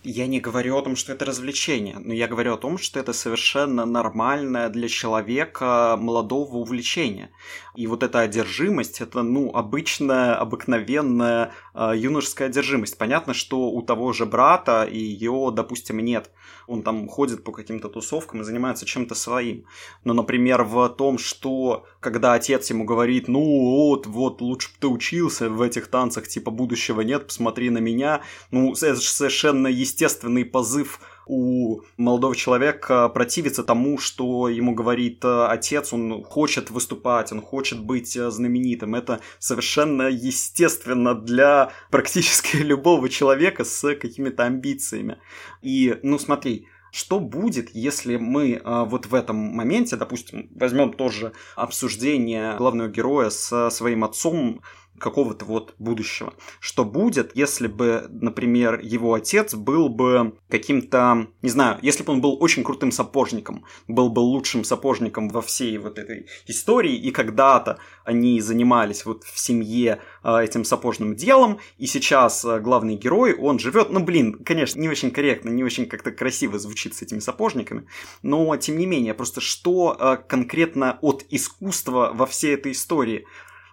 [0.04, 3.12] Я не говорю о том, что это развлечение, но я говорю о том, что это
[3.12, 7.30] совершенно нормальное для человека молодого увлечение.
[7.78, 12.98] И вот эта одержимость, это, ну, обычная, обыкновенная э, юношеская одержимость.
[12.98, 16.32] Понятно, что у того же брата ее, допустим, нет.
[16.66, 19.64] Он там ходит по каким-то тусовкам и занимается чем-то своим.
[20.02, 24.88] Но, например, в том, что когда отец ему говорит, ну вот, вот, лучше бы ты
[24.88, 30.44] учился в этих танцах, типа будущего нет, посмотри на меня, ну, это же совершенно естественный
[30.44, 37.42] позыв у молодого человека противиться тому, что ему говорит э, отец, он хочет выступать, он
[37.42, 38.94] хочет быть э, знаменитым.
[38.94, 45.18] Это совершенно естественно для практически любого человека с какими-то амбициями.
[45.62, 51.32] И, ну смотри, что будет, если мы а, вот в этом моменте, допустим, возьмем тоже
[51.54, 54.62] обсуждение главного героя со своим отцом,
[54.98, 56.34] какого-то вот будущего.
[56.60, 62.20] Что будет, если бы, например, его отец был бы каким-то, не знаю, если бы он
[62.20, 67.78] был очень крутым сапожником, был бы лучшим сапожником во всей вот этой истории, и когда-то
[68.04, 73.58] они занимались вот в семье э, этим сапожным делом, и сейчас э, главный герой, он
[73.58, 77.86] живет, ну блин, конечно, не очень корректно, не очень как-то красиво звучит с этими сапожниками,
[78.22, 83.26] но тем не менее, просто что э, конкретно от искусства во всей этой истории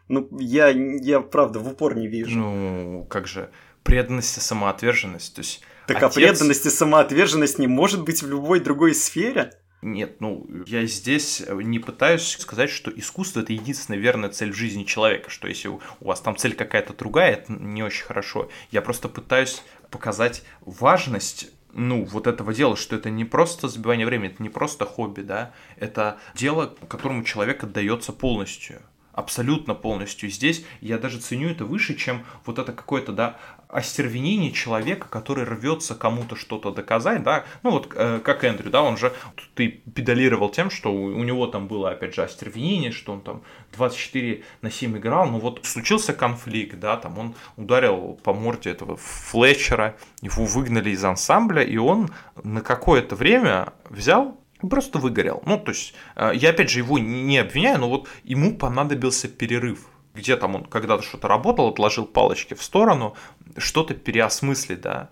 [0.07, 2.37] ну, я, я правда в упор не вижу.
[2.37, 3.49] Ну, как же,
[3.83, 5.61] преданность и самоотверженность, то есть...
[5.87, 6.17] Так а отец...
[6.17, 9.51] а преданность и самоотверженность не может быть в любой другой сфере?
[9.81, 14.83] Нет, ну, я здесь не пытаюсь сказать, что искусство– это единственная верная цель в жизни
[14.83, 18.49] человека, что если у вас там цель какая-то другая, это не очень хорошо.
[18.71, 24.31] Я просто пытаюсь показать важность ну, вот этого дела, что это не просто забивание времени,
[24.31, 28.81] это не просто хобби, да, это дело, которому человек отдается полностью
[29.15, 30.29] абсолютно полностью.
[30.29, 33.37] Здесь я даже ценю это выше, чем вот это какое-то, да,
[33.69, 38.97] остервенение человека, который рвется кому-то что-то доказать, да, ну вот э, как Эндрю, да, он
[38.97, 39.13] же,
[39.55, 43.43] ты педалировал тем, что у, у него там было, опять же, остервенение, что он там
[43.73, 48.97] 24 на 7 играл, ну вот случился конфликт, да, там он ударил по морде этого
[48.97, 52.09] Флетчера, его выгнали из ансамбля, и он
[52.43, 55.41] на какое-то время взял просто выгорел.
[55.45, 59.87] Ну, то есть, э, я опять же его не обвиняю, но вот ему понадобился перерыв.
[60.13, 63.15] Где там он когда-то что-то работал, отложил палочки в сторону,
[63.57, 65.09] что-то переосмыслить, да.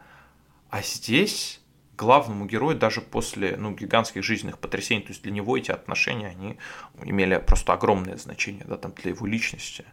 [0.70, 1.62] А здесь
[1.98, 6.58] главному герою даже после ну, гигантских жизненных потрясений, то есть для него эти отношения, они
[7.04, 9.86] имели просто огромное значение да, там, для его личности.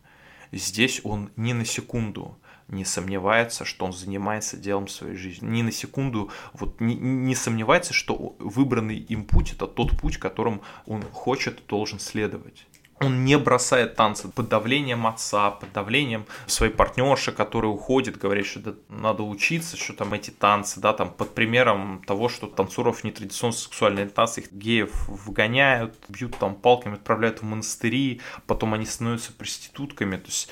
[0.52, 2.38] Здесь он ни на секунду
[2.70, 5.46] не сомневается, что он занимается делом своей жизни.
[5.48, 10.62] Ни на секунду вот не, не сомневается, что выбранный им путь это тот путь, которым
[10.86, 12.66] он хочет, должен следовать.
[13.02, 18.60] Он не бросает танцы под давлением отца, под давлением своей партнерши, которая уходит, говорит, что
[18.60, 23.54] да, надо учиться, что там эти танцы, да, там под примером того, что танцоров нетрадиционно
[23.54, 30.16] сексуальной ориентации, их геев выгоняют, бьют там палками, отправляют в монастыри, потом они становятся проститутками.
[30.16, 30.50] То есть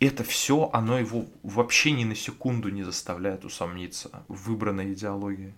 [0.00, 5.54] это все, оно его вообще ни на секунду не заставляет усомниться в выбранной идеологии.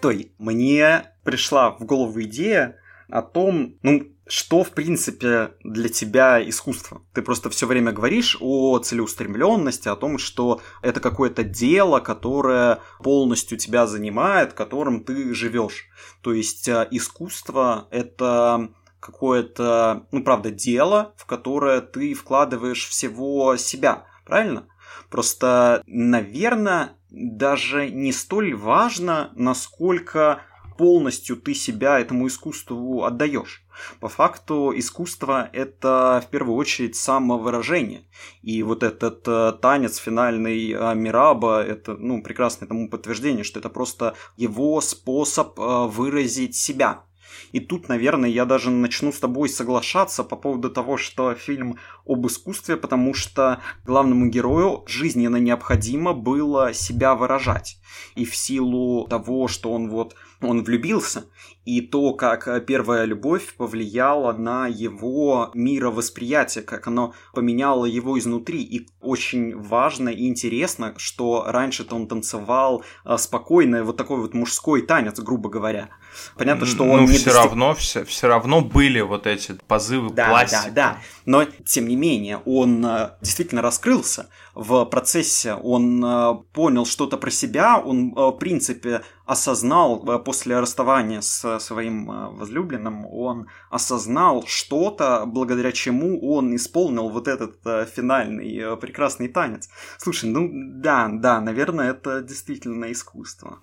[0.00, 2.78] стой, мне пришла в голову идея
[3.10, 7.02] о том, ну, что, в принципе, для тебя искусство?
[7.12, 13.58] Ты просто все время говоришь о целеустремленности, о том, что это какое-то дело, которое полностью
[13.58, 15.88] тебя занимает, которым ты живешь.
[16.22, 18.70] То есть э, искусство это
[19.00, 24.68] какое-то, ну, правда, дело, в которое ты вкладываешь всего себя, правильно?
[25.08, 30.42] Просто, наверное, даже не столь важно, насколько
[30.80, 33.62] полностью ты себя этому искусству отдаешь.
[34.00, 38.04] По факту искусство это в первую очередь самовыражение.
[38.40, 43.68] И вот этот э, танец финальный э, Мираба это ну, прекрасное тому подтверждение, что это
[43.68, 47.04] просто его способ э, выразить себя.
[47.52, 52.26] И тут, наверное, я даже начну с тобой соглашаться по поводу того, что фильм об
[52.26, 57.78] искусстве, потому что главному герою жизненно необходимо было себя выражать.
[58.14, 61.26] И в силу того, что он вот он влюбился,
[61.64, 68.62] и то, как первая любовь повлияла на его мировосприятие, как оно поменяло его изнутри.
[68.62, 74.82] И очень важно и интересно, что раньше-то он танцевал а, спокойно, вот такой вот мужской
[74.82, 75.90] танец, грубо говоря.
[76.36, 77.34] Понятно, что он ну, не все достиг...
[77.34, 80.70] равно, все, все равно были вот эти позывы да, пластики.
[80.70, 80.98] Да, да,
[81.30, 87.30] но тем не менее он а, действительно раскрылся в процессе, он а, понял что-то про
[87.30, 95.70] себя, он, в принципе, осознал после расставания с своим э, возлюбленным, он осознал что-то, благодаря
[95.70, 99.68] чему он исполнил вот этот э, финальный э, прекрасный танец.
[99.98, 103.60] Слушай, ну да, да, наверное, это действительно искусство.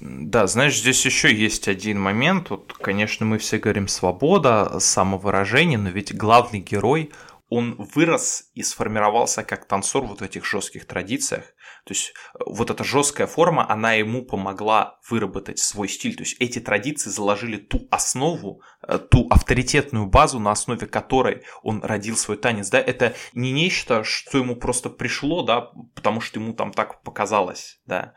[0.00, 2.48] Да, знаешь, здесь еще есть один момент.
[2.50, 7.10] Вот, конечно, мы все говорим свобода, самовыражение, но ведь главный герой
[7.50, 11.44] он вырос и сформировался как танцор вот в этих жестких традициях.
[11.84, 16.14] То есть э, вот эта жесткая форма, она ему помогла выработать свой стиль.
[16.14, 21.82] То есть эти традиции заложили ту основу, э, ту авторитетную базу, на основе которой он
[21.82, 22.70] родил свой танец.
[22.70, 22.78] Да?
[22.78, 27.80] Это не нечто, что ему просто пришло, да, потому что ему там так показалось.
[27.86, 28.14] Да?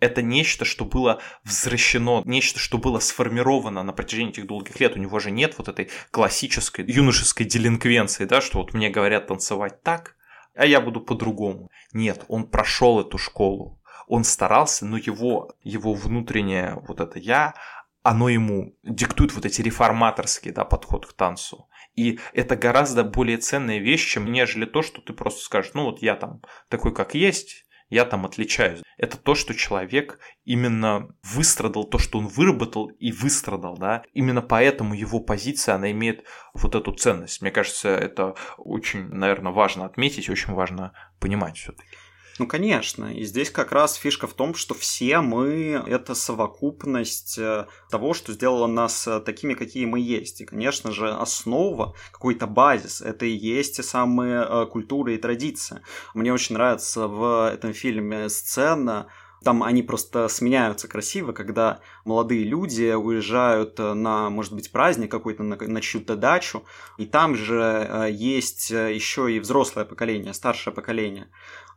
[0.00, 4.96] Это нечто, что было возвращено, нечто, что было сформировано на протяжении этих долгих лет.
[4.96, 9.82] У него же нет вот этой классической юношеской делинквенции, да, что вот мне говорят танцевать
[9.82, 10.16] так,
[10.54, 11.70] а я буду по-другому.
[11.92, 17.54] Нет, он прошел эту школу, он старался, но его, его внутреннее вот это я,
[18.02, 21.68] оно ему диктует вот эти реформаторские да, подход к танцу.
[21.94, 26.00] И это гораздо более ценная вещь, чем нежели то, что ты просто скажешь, ну вот
[26.00, 28.82] я там такой, как есть, я там отличаюсь.
[28.96, 34.02] Это то, что человек именно выстрадал, то, что он выработал и выстрадал, да.
[34.12, 36.24] Именно поэтому его позиция, она имеет
[36.54, 37.40] вот эту ценность.
[37.40, 41.88] Мне кажется, это очень, наверное, важно отметить, очень важно понимать все-таки.
[42.38, 43.12] Ну, конечно.
[43.12, 48.32] И здесь как раз фишка в том, что все мы— это совокупность э, того, что
[48.32, 50.40] сделало нас э, такими, какие мы есть.
[50.40, 55.82] И, конечно же, основа, какой-то базис— это и есть те самые э, культуры и традиции.
[56.14, 59.08] Мне очень нравится в этом фильме сцена,
[59.42, 65.56] там они просто сменяются красиво, когда молодые люди уезжают на, может быть, праздник какой-то, на,
[65.56, 66.64] на чью-то дачу,
[66.96, 71.28] и там же есть еще и взрослое поколение, старшее поколение.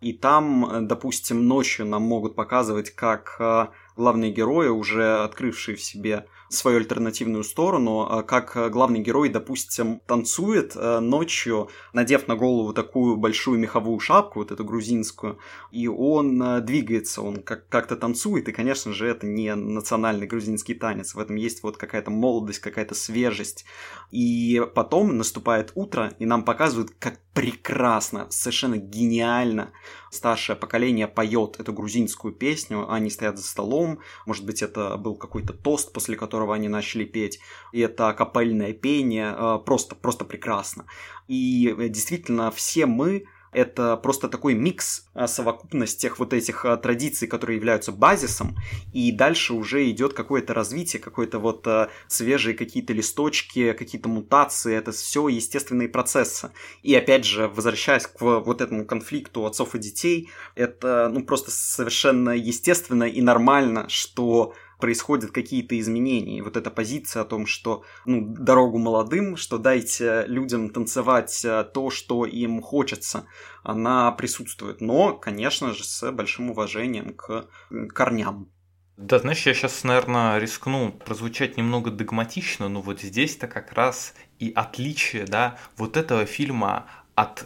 [0.01, 5.81] И там, э, допустим, ночью нам могут показывать, как э, главные герои, уже открывшие в
[5.81, 13.17] себе свою альтернативную сторону, э, как главный герой, допустим, танцует ночью, надев на голову такую
[13.17, 15.39] большую меховую шапку, вот эту грузинскую,
[15.71, 21.15] и он двигается, он как- как-то танцует, и, конечно же, это не национальный грузинский танец,
[21.15, 23.65] в этом есть вот какая-то молодость, какая-то свежесть.
[24.11, 29.71] И потом наступает утро, и нам показывают, как прекрасно, совершенно гениально
[30.11, 35.53] старшее поколение поет эту грузинскую песню, они стоят за столом, может быть, это был какой-то
[35.53, 37.39] тост, после которого они начали петь,
[37.71, 40.85] и это капельное пение, э, просто, просто прекрасно.
[41.27, 46.77] И э, действительно, все мы это просто такой микс, а, совокупность тех вот этих а,
[46.77, 48.57] традиций, которые являются базисом,
[48.93, 54.91] и дальше уже идет какое-то развитие, какое-то вот а, свежие какие-то листочки, какие-то мутации, это
[54.91, 56.51] все естественные процессы.
[56.83, 62.31] И опять же, возвращаясь к вот этому конфликту отцов и детей, это ну просто совершенно
[62.31, 66.37] естественно и нормально, что происходят какие-то изменения.
[66.37, 71.63] И вот эта позиция о том, что ну, дорогу молодым, что дайте людям танцевать э,
[71.73, 73.25] то, что им хочется,
[73.63, 74.81] она присутствует.
[74.81, 77.47] Но, конечно же, с большим уважением к
[77.93, 78.51] корням.
[78.97, 84.51] Да, знаешь, я сейчас, наверное, рискну прозвучать немного догматично, но вот здесь-то как раз и
[84.53, 87.45] отличие, да, вот этого фильма от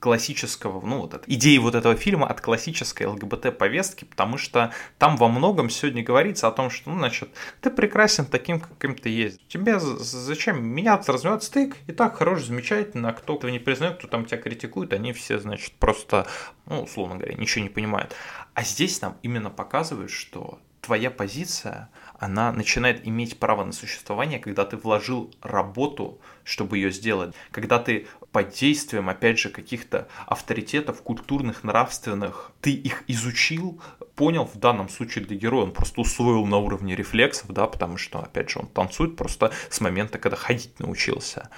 [0.00, 5.28] классического, ну, вот от идеи вот этого фильма, от классической ЛГБТ-повестки, потому что там во
[5.28, 7.30] многом сегодня говорится о том, что, ну, значит,
[7.60, 9.46] ты прекрасен таким, каким ты есть.
[9.48, 11.52] Тебе зачем меняться, развиваться?
[11.52, 15.12] Ты и так хорош, замечательно, а кто этого не признает, кто там тебя критикует, они
[15.12, 16.26] все, значит, просто,
[16.66, 18.14] ну, условно говоря, ничего не понимают.
[18.54, 24.64] А здесь нам именно показывают, что твоя позиция, она начинает иметь право на существование, когда
[24.64, 31.62] ты вложил работу, чтобы ее сделать, когда ты под действием, опять же, каких-то авторитетов культурных,
[31.62, 33.80] нравственных, ты их изучил,
[34.16, 38.18] понял, в данном случае для героя, он просто усвоил на уровне рефлексов, да, потому что,
[38.18, 41.48] опять же, он танцует просто с момента, когда ходить научился.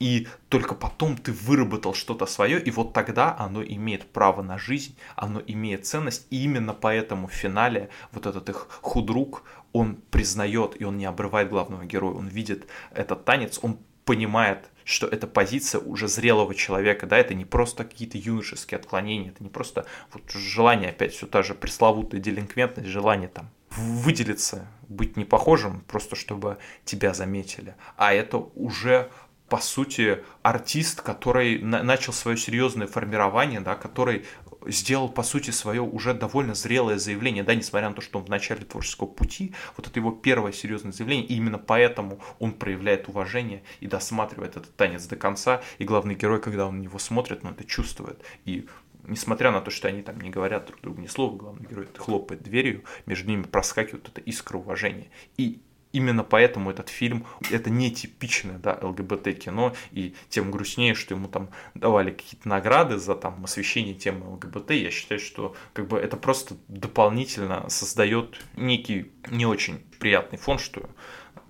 [0.00, 4.96] И только потом ты выработал что-то свое, и вот тогда оно имеет право на жизнь,
[5.14, 10.84] оно имеет ценность, и именно поэтому в финале вот этот их худрук, он признает, и
[10.84, 13.78] он не обрывает главного героя, он видит этот танец, он
[14.08, 19.44] понимает, что это позиция уже зрелого человека, да, это не просто какие-то юношеские отклонения, это
[19.44, 19.84] не просто
[20.14, 26.16] вот желание, опять все та же пресловутая делинквентность, желание там выделиться, быть не похожим, просто
[26.16, 26.56] чтобы
[26.86, 29.10] тебя заметили, а это уже
[29.50, 34.26] по сути, артист, который на- начал свое серьезное формирование, да, который
[34.68, 38.28] сделал, по сути, свое уже довольно зрелое заявление, да, несмотря на то, что он в
[38.28, 43.62] начале творческого пути, вот это его первое серьезное заявление, и именно поэтому он проявляет уважение
[43.80, 47.52] и досматривает этот танец до конца, и главный герой, когда он на него смотрит, он
[47.52, 48.66] это чувствует, и
[49.04, 52.42] несмотря на то, что они там не говорят друг другу ни слова, главный герой хлопает
[52.42, 55.08] дверью, между ними проскакивает эта искра уважения.
[55.36, 55.60] И
[55.92, 61.50] именно поэтому этот фильм это не типичное да, ЛГБТ-кино, и тем грустнее, что ему там
[61.74, 64.70] давали какие-то награды за там освещение темы ЛГБТ.
[64.72, 70.88] Я считаю, что как бы это просто дополнительно создает некий не очень приятный фон, что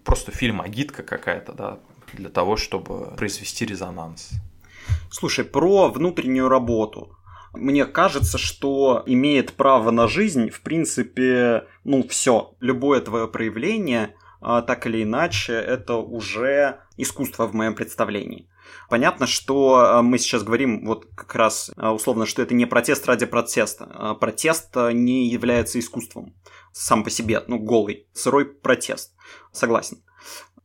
[0.04, 1.80] просто фильм агитка какая-то, да,
[2.12, 4.30] для того, чтобы произвести резонанс.
[5.10, 7.14] Слушай, про внутреннюю работу.
[7.54, 14.86] Мне кажется, что имеет право на жизнь, в принципе, ну все, любое твое проявление– так
[14.86, 18.48] или иначе, это уже искусство в моем представлении.
[18.88, 23.06] Понятно, что а, мы сейчас говорим вот как раз а, условно, что это не протест
[23.06, 24.16] ради протеста.
[24.20, 26.34] Протест не является искусством
[26.72, 29.14] сам по себе, ну, голый, сырой протест.
[29.52, 30.02] Согласен.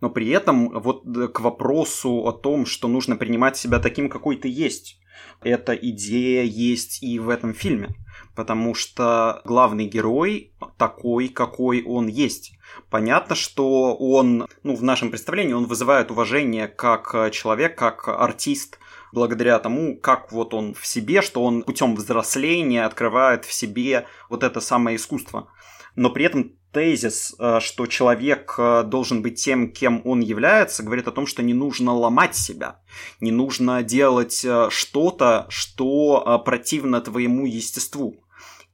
[0.01, 1.03] Но при этом вот
[1.33, 4.99] к вопросу о том, что нужно принимать себя таким, какой ты есть,
[5.41, 7.95] эта идея есть и в этом фильме.
[8.35, 12.53] Потому что главный герой такой, какой он есть.
[12.89, 18.79] Понятно, что он, ну, в нашем представлении, он вызывает уважение как человек, как артист,
[19.11, 24.43] благодаря тому, как вот он в себе, что он путем взросления открывает в себе вот
[24.43, 25.47] это самое искусство.
[25.95, 31.07] Но при этом тезис, э, что человек э, должен быть тем, кем он является, говорит
[31.07, 32.79] о том, что не нужно ломать себя,
[33.21, 38.22] не нужно делать э, что-то, что противно твоему естеству.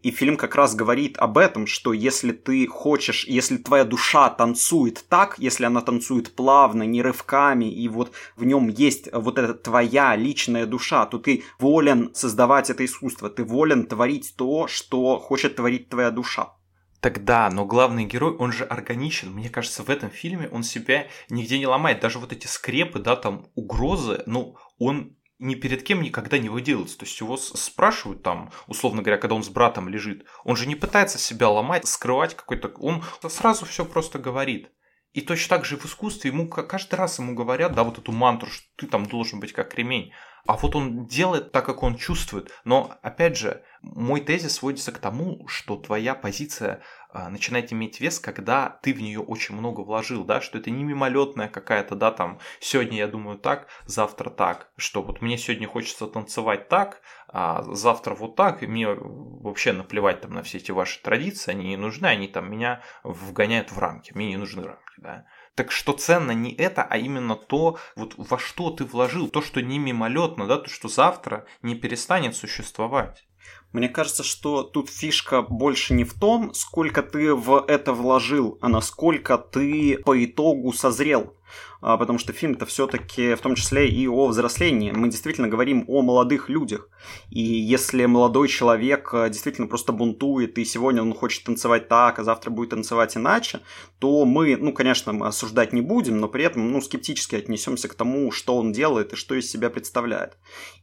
[0.01, 5.03] И фильм как раз говорит об этом, что если ты хочешь, если твоя душа танцует
[5.09, 10.15] так, если она танцует плавно, не рывками, и вот в нем есть вот эта твоя
[10.15, 15.89] личная душа, то ты волен создавать это искусство, ты волен творить то, что хочет творить
[15.89, 16.53] твоя душа.
[17.01, 19.31] Тогда, но главный герой, он же органичен.
[19.31, 22.01] Мне кажется, в этом фильме он себя нигде не ломает.
[22.01, 26.99] Даже вот эти скрепы, да, там угрозы, ну, он ни перед кем никогда не выделывается.
[26.99, 30.75] То есть его спрашивают там, условно говоря, когда он с братом лежит, он же не
[30.75, 32.67] пытается себя ломать, скрывать какой-то...
[32.77, 34.69] Он сразу все просто говорит.
[35.13, 38.49] И точно так же в искусстве ему каждый раз ему говорят, да, вот эту мантру,
[38.49, 40.11] что ты там должен быть как ремень.
[40.45, 42.51] А вот он делает так, как он чувствует.
[42.63, 46.81] Но, опять же, мой тезис сводится к тому, что твоя позиция
[47.11, 50.83] а, начинает иметь вес, когда ты в нее очень много вложил, да, что это не
[50.83, 56.07] мимолетная какая-то, да, там, сегодня я думаю так, завтра так, что вот мне сегодня хочется
[56.07, 61.01] танцевать так, а завтра вот так, и мне вообще наплевать там на все эти ваши
[61.01, 65.25] традиции, они не нужны, они там меня вгоняют в рамки, мне не нужны рамки, да.
[65.55, 69.61] Так что ценно не это, а именно то, вот во что ты вложил, то, что
[69.61, 73.25] не мимолетно, да, то, что завтра не перестанет существовать.
[73.71, 78.69] Мне кажется, что тут фишка больше не в том, сколько ты в это вложил, а
[78.69, 81.33] насколько ты по итогу созрел.
[81.81, 84.91] А, потому что фильм-то все-таки в том числе и о взрослении.
[84.91, 86.89] Мы действительно говорим о молодых людях.
[87.29, 92.23] И если молодой человек а, действительно просто бунтует, и сегодня он хочет танцевать так, а
[92.23, 93.61] завтра будет танцевать иначе,
[93.99, 97.95] то мы, ну, конечно, мы осуждать не будем, но при этом, ну, скептически отнесемся к
[97.95, 100.37] тому, что он делает и что из себя представляет.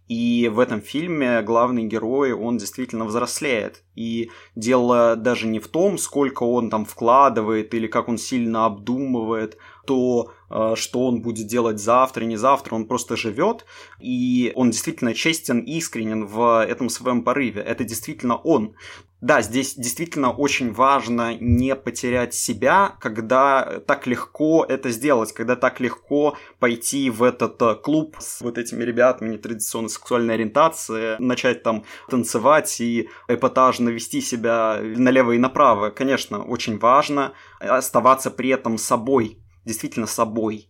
[0.08, 3.82] И в этом фильме главный герой, он действительно взрослеет.
[3.94, 9.56] И дело даже не в том, сколько он там вкладывает или как он сильно обдумывает
[9.86, 13.64] то, э, что он будет делать завтра, не завтра, он просто живет,
[14.00, 17.62] и он действительно честен искренен в этом своем порыве.
[17.62, 18.74] Это действительно он.
[19.22, 25.80] Да, здесь действительно очень важно не потерять себя, когда так легко это сделать, когда так
[25.80, 31.84] легко пойти в этот э, клуб с вот этими ребятами нетрадиционной сексуальной ориентации, начать там
[32.10, 35.88] танцевать и эпатажно вести себя налево и направо.
[35.88, 40.68] Конечно, очень важно оставаться при этом собой, действительно собой.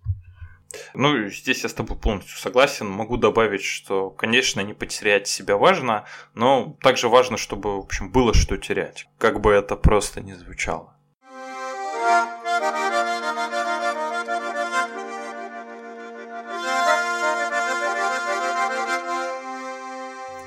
[0.95, 2.89] Ну, здесь я с тобой полностью согласен.
[2.89, 6.05] Могу добавить, что, конечно, не потерять себя важно,
[6.35, 9.07] но также важно, чтобы, в общем, было что терять.
[9.19, 10.97] Как бы это просто не звучало.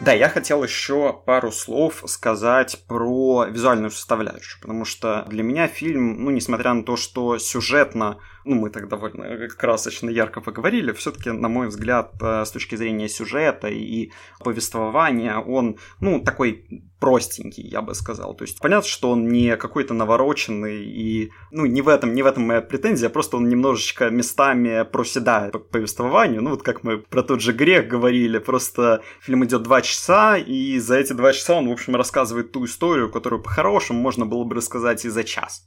[0.02, 6.24] Да, я хотел еще пару слов сказать про визуальную составляющую, потому что для меня фильм,
[6.24, 11.50] ну, несмотря на то, что сюжетно ну, мы так довольно красочно, ярко поговорили, все-таки, на
[11.50, 14.12] мой взгляд, э, с точки зрения сюжета и
[14.44, 16.66] повествования, он, ну, такой
[17.00, 18.34] простенький, я бы сказал.
[18.36, 22.26] То есть понятно, что он не какой-то навороченный и, ну, не в этом, не в
[22.26, 26.42] этом моя претензия, просто он немножечко местами проседает по повествованию.
[26.42, 30.78] Ну, вот как мы про тот же грех говорили, просто фильм идет два часа, и
[30.80, 34.56] за эти два часа он, в общем, рассказывает ту историю, которую по-хорошему можно было бы
[34.56, 35.66] рассказать и за час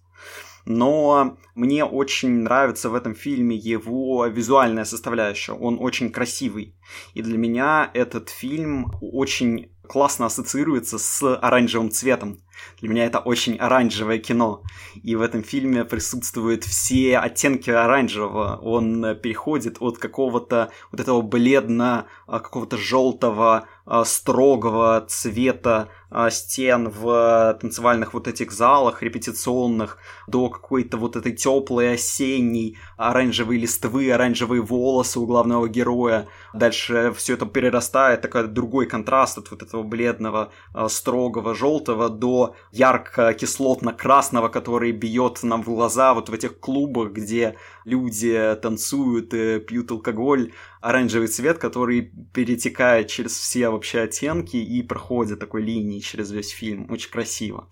[0.65, 5.53] но мне очень нравится в этом фильме его визуальная составляющая.
[5.53, 6.75] Он очень красивый.
[7.15, 12.39] И для меня этот фильм очень классно ассоциируется с оранжевым цветом.
[12.81, 14.63] Для меня это очень оранжевое кино.
[15.03, 18.59] И в этом фильме присутствуют все оттенки оранжевого.
[18.63, 25.89] Он переходит от какого-то вот этого бледно, а, какого-то желтого, а, строгого цвета
[26.31, 34.11] стен в танцевальных вот этих залах репетиционных до какой-то вот этой теплой осенней оранжевой листвы,
[34.13, 36.29] оранжевые волосы у главного героя.
[36.55, 40.53] Дальше все это перерастает, такой другой контраст от вот этого бледного,
[40.89, 48.57] строгого желтого до ярко-кислотно-красного, который бьет нам в глаза вот в этих клубах, где люди
[48.63, 56.02] танцуют, пьют алкоголь, оранжевый цвет, который перетекает через все вообще оттенки и проходит такой линией
[56.03, 56.91] через весь фильм.
[56.91, 57.71] Очень красиво.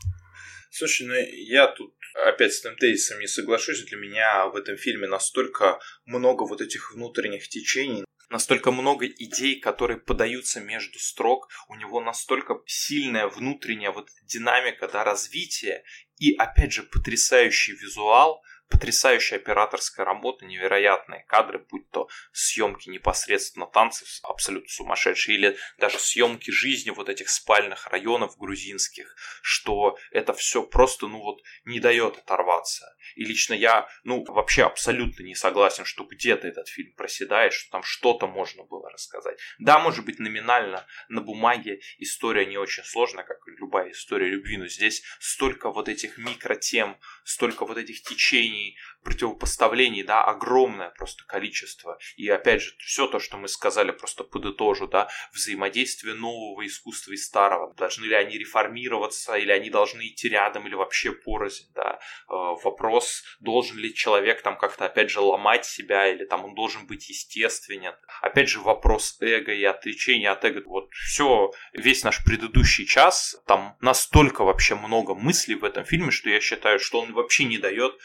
[0.71, 1.95] Слушай, ну я тут
[2.27, 3.85] опять с этим тезисом не соглашусь.
[3.85, 9.99] Для меня в этом фильме настолько много вот этих внутренних течений, настолько много идей, которые
[9.99, 15.83] подаются между строк, у него настолько сильная внутренняя вот динамика, да, развития
[16.19, 24.09] и, опять же, потрясающий визуал, потрясающая операторская работа, невероятные кадры, будь то съемки непосредственно танцев
[24.23, 31.09] абсолютно сумасшедшие, или даже съемки жизни вот этих спальных районов грузинских, что это все просто,
[31.09, 32.97] ну вот, не дает оторваться.
[33.17, 37.83] И лично я, ну, вообще абсолютно не согласен, что где-то этот фильм проседает, что там
[37.83, 39.39] что-то можно было рассказать.
[39.59, 44.67] Да, может быть, номинально на бумаге история не очень сложная, как любая история любви, но
[44.67, 51.99] здесь столько вот этих микротем, столько вот этих течений, money противопоставлений, да, огромное просто количество.
[52.17, 57.17] И опять же, все то, что мы сказали, просто подытожу, да, взаимодействие нового искусства и
[57.17, 57.75] старого.
[57.75, 61.99] Должны ли они реформироваться, или они должны идти рядом, или вообще порознь, да.
[62.29, 62.33] Э,
[62.63, 67.09] вопрос, должен ли человек там как-то, опять же, ломать себя, или там он должен быть
[67.09, 67.95] естественен.
[68.21, 70.63] Опять же, вопрос эго и отречения от эго.
[70.67, 76.29] Вот все, весь наш предыдущий час, там настолько вообще много мыслей в этом фильме, что
[76.29, 77.99] я считаю, что он вообще не дает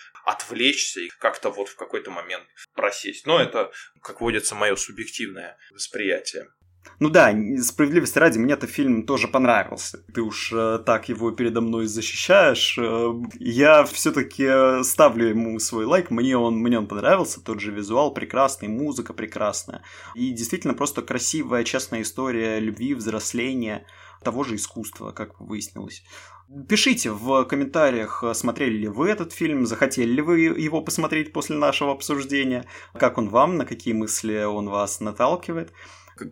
[0.85, 3.25] отвлечься и как-то вот в какой-то момент просесть.
[3.25, 3.71] Но это,
[4.01, 6.47] как водится, мое субъективное восприятие.
[6.99, 10.03] Ну да, справедливости ради, мне этот фильм тоже понравился.
[10.13, 12.77] Ты уж э, так его передо мной защищаешь.
[12.77, 16.11] Э, я все-таки ставлю ему свой лайк.
[16.11, 17.43] Мне он, мне он понравился.
[17.43, 19.81] Тот же визуал прекрасный, музыка прекрасная.
[20.13, 23.87] И действительно просто красивая, честная история любви, взросления
[24.23, 26.03] того же искусства, как выяснилось.
[26.69, 31.91] Пишите в комментариях, смотрели ли вы этот фильм, захотели ли вы его посмотреть после нашего
[31.91, 35.73] обсуждения, как он вам, на какие мысли он вас наталкивает.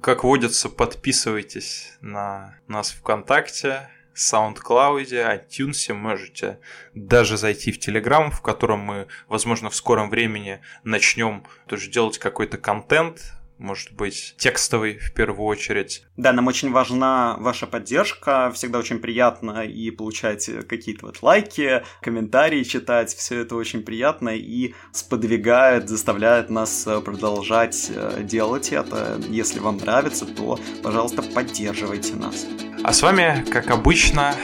[0.02, 6.60] Как водится, подписывайтесь на нас ВКонтакте, SoundCloud, iTunes, можете
[6.94, 12.58] даже зайти в Telegram, в котором мы, возможно, в скором времени начнем тоже делать какой-то
[12.58, 16.06] контент, может быть, текстовый в первую очередь.
[16.18, 22.64] Да, нам очень важна ваша поддержка, всегда очень приятно и получать какие-то вот лайки, комментарии
[22.64, 29.20] читать, все это очень приятно и сподвигает, заставляет нас э, продолжать э, делать это.
[29.30, 32.46] Если вам нравится, то, пожалуйста, поддерживайте нас.
[32.84, 34.36] А с вами, как обычно,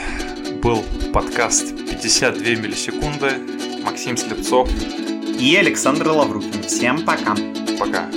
[0.62, 3.32] был подкаст 52 миллисекунды.
[3.84, 4.68] Максим Слепцов.
[5.38, 6.62] и Александр Лаврухин.
[6.62, 7.34] Всем пока.
[7.78, 8.08] Пока.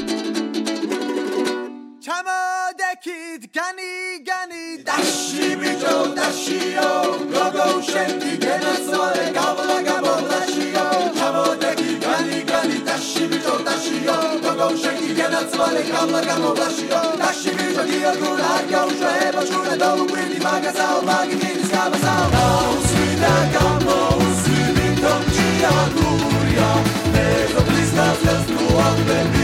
[3.53, 6.87] განი განი დაში ბიჭო დაშიო
[7.33, 10.85] გოგო შენკი გენაცვალე გავლა გამოვლაშიო
[11.17, 19.45] ჩამოდეგი განი განი დაში ბიჭო დაშიო გოგო შენკი გენაცვალე გავლა გამოვლაშიო დაში ბიჭო გიაგურა გაუშვება
[19.51, 26.69] შურა დაუკვირდი მაგაზაო მაგი მინის გამაზაო გაუსვი და გამოუსვი ვინდომ ჭიაგურია
[27.13, 29.42] მეზობლის ნაცვლს თუ ამბები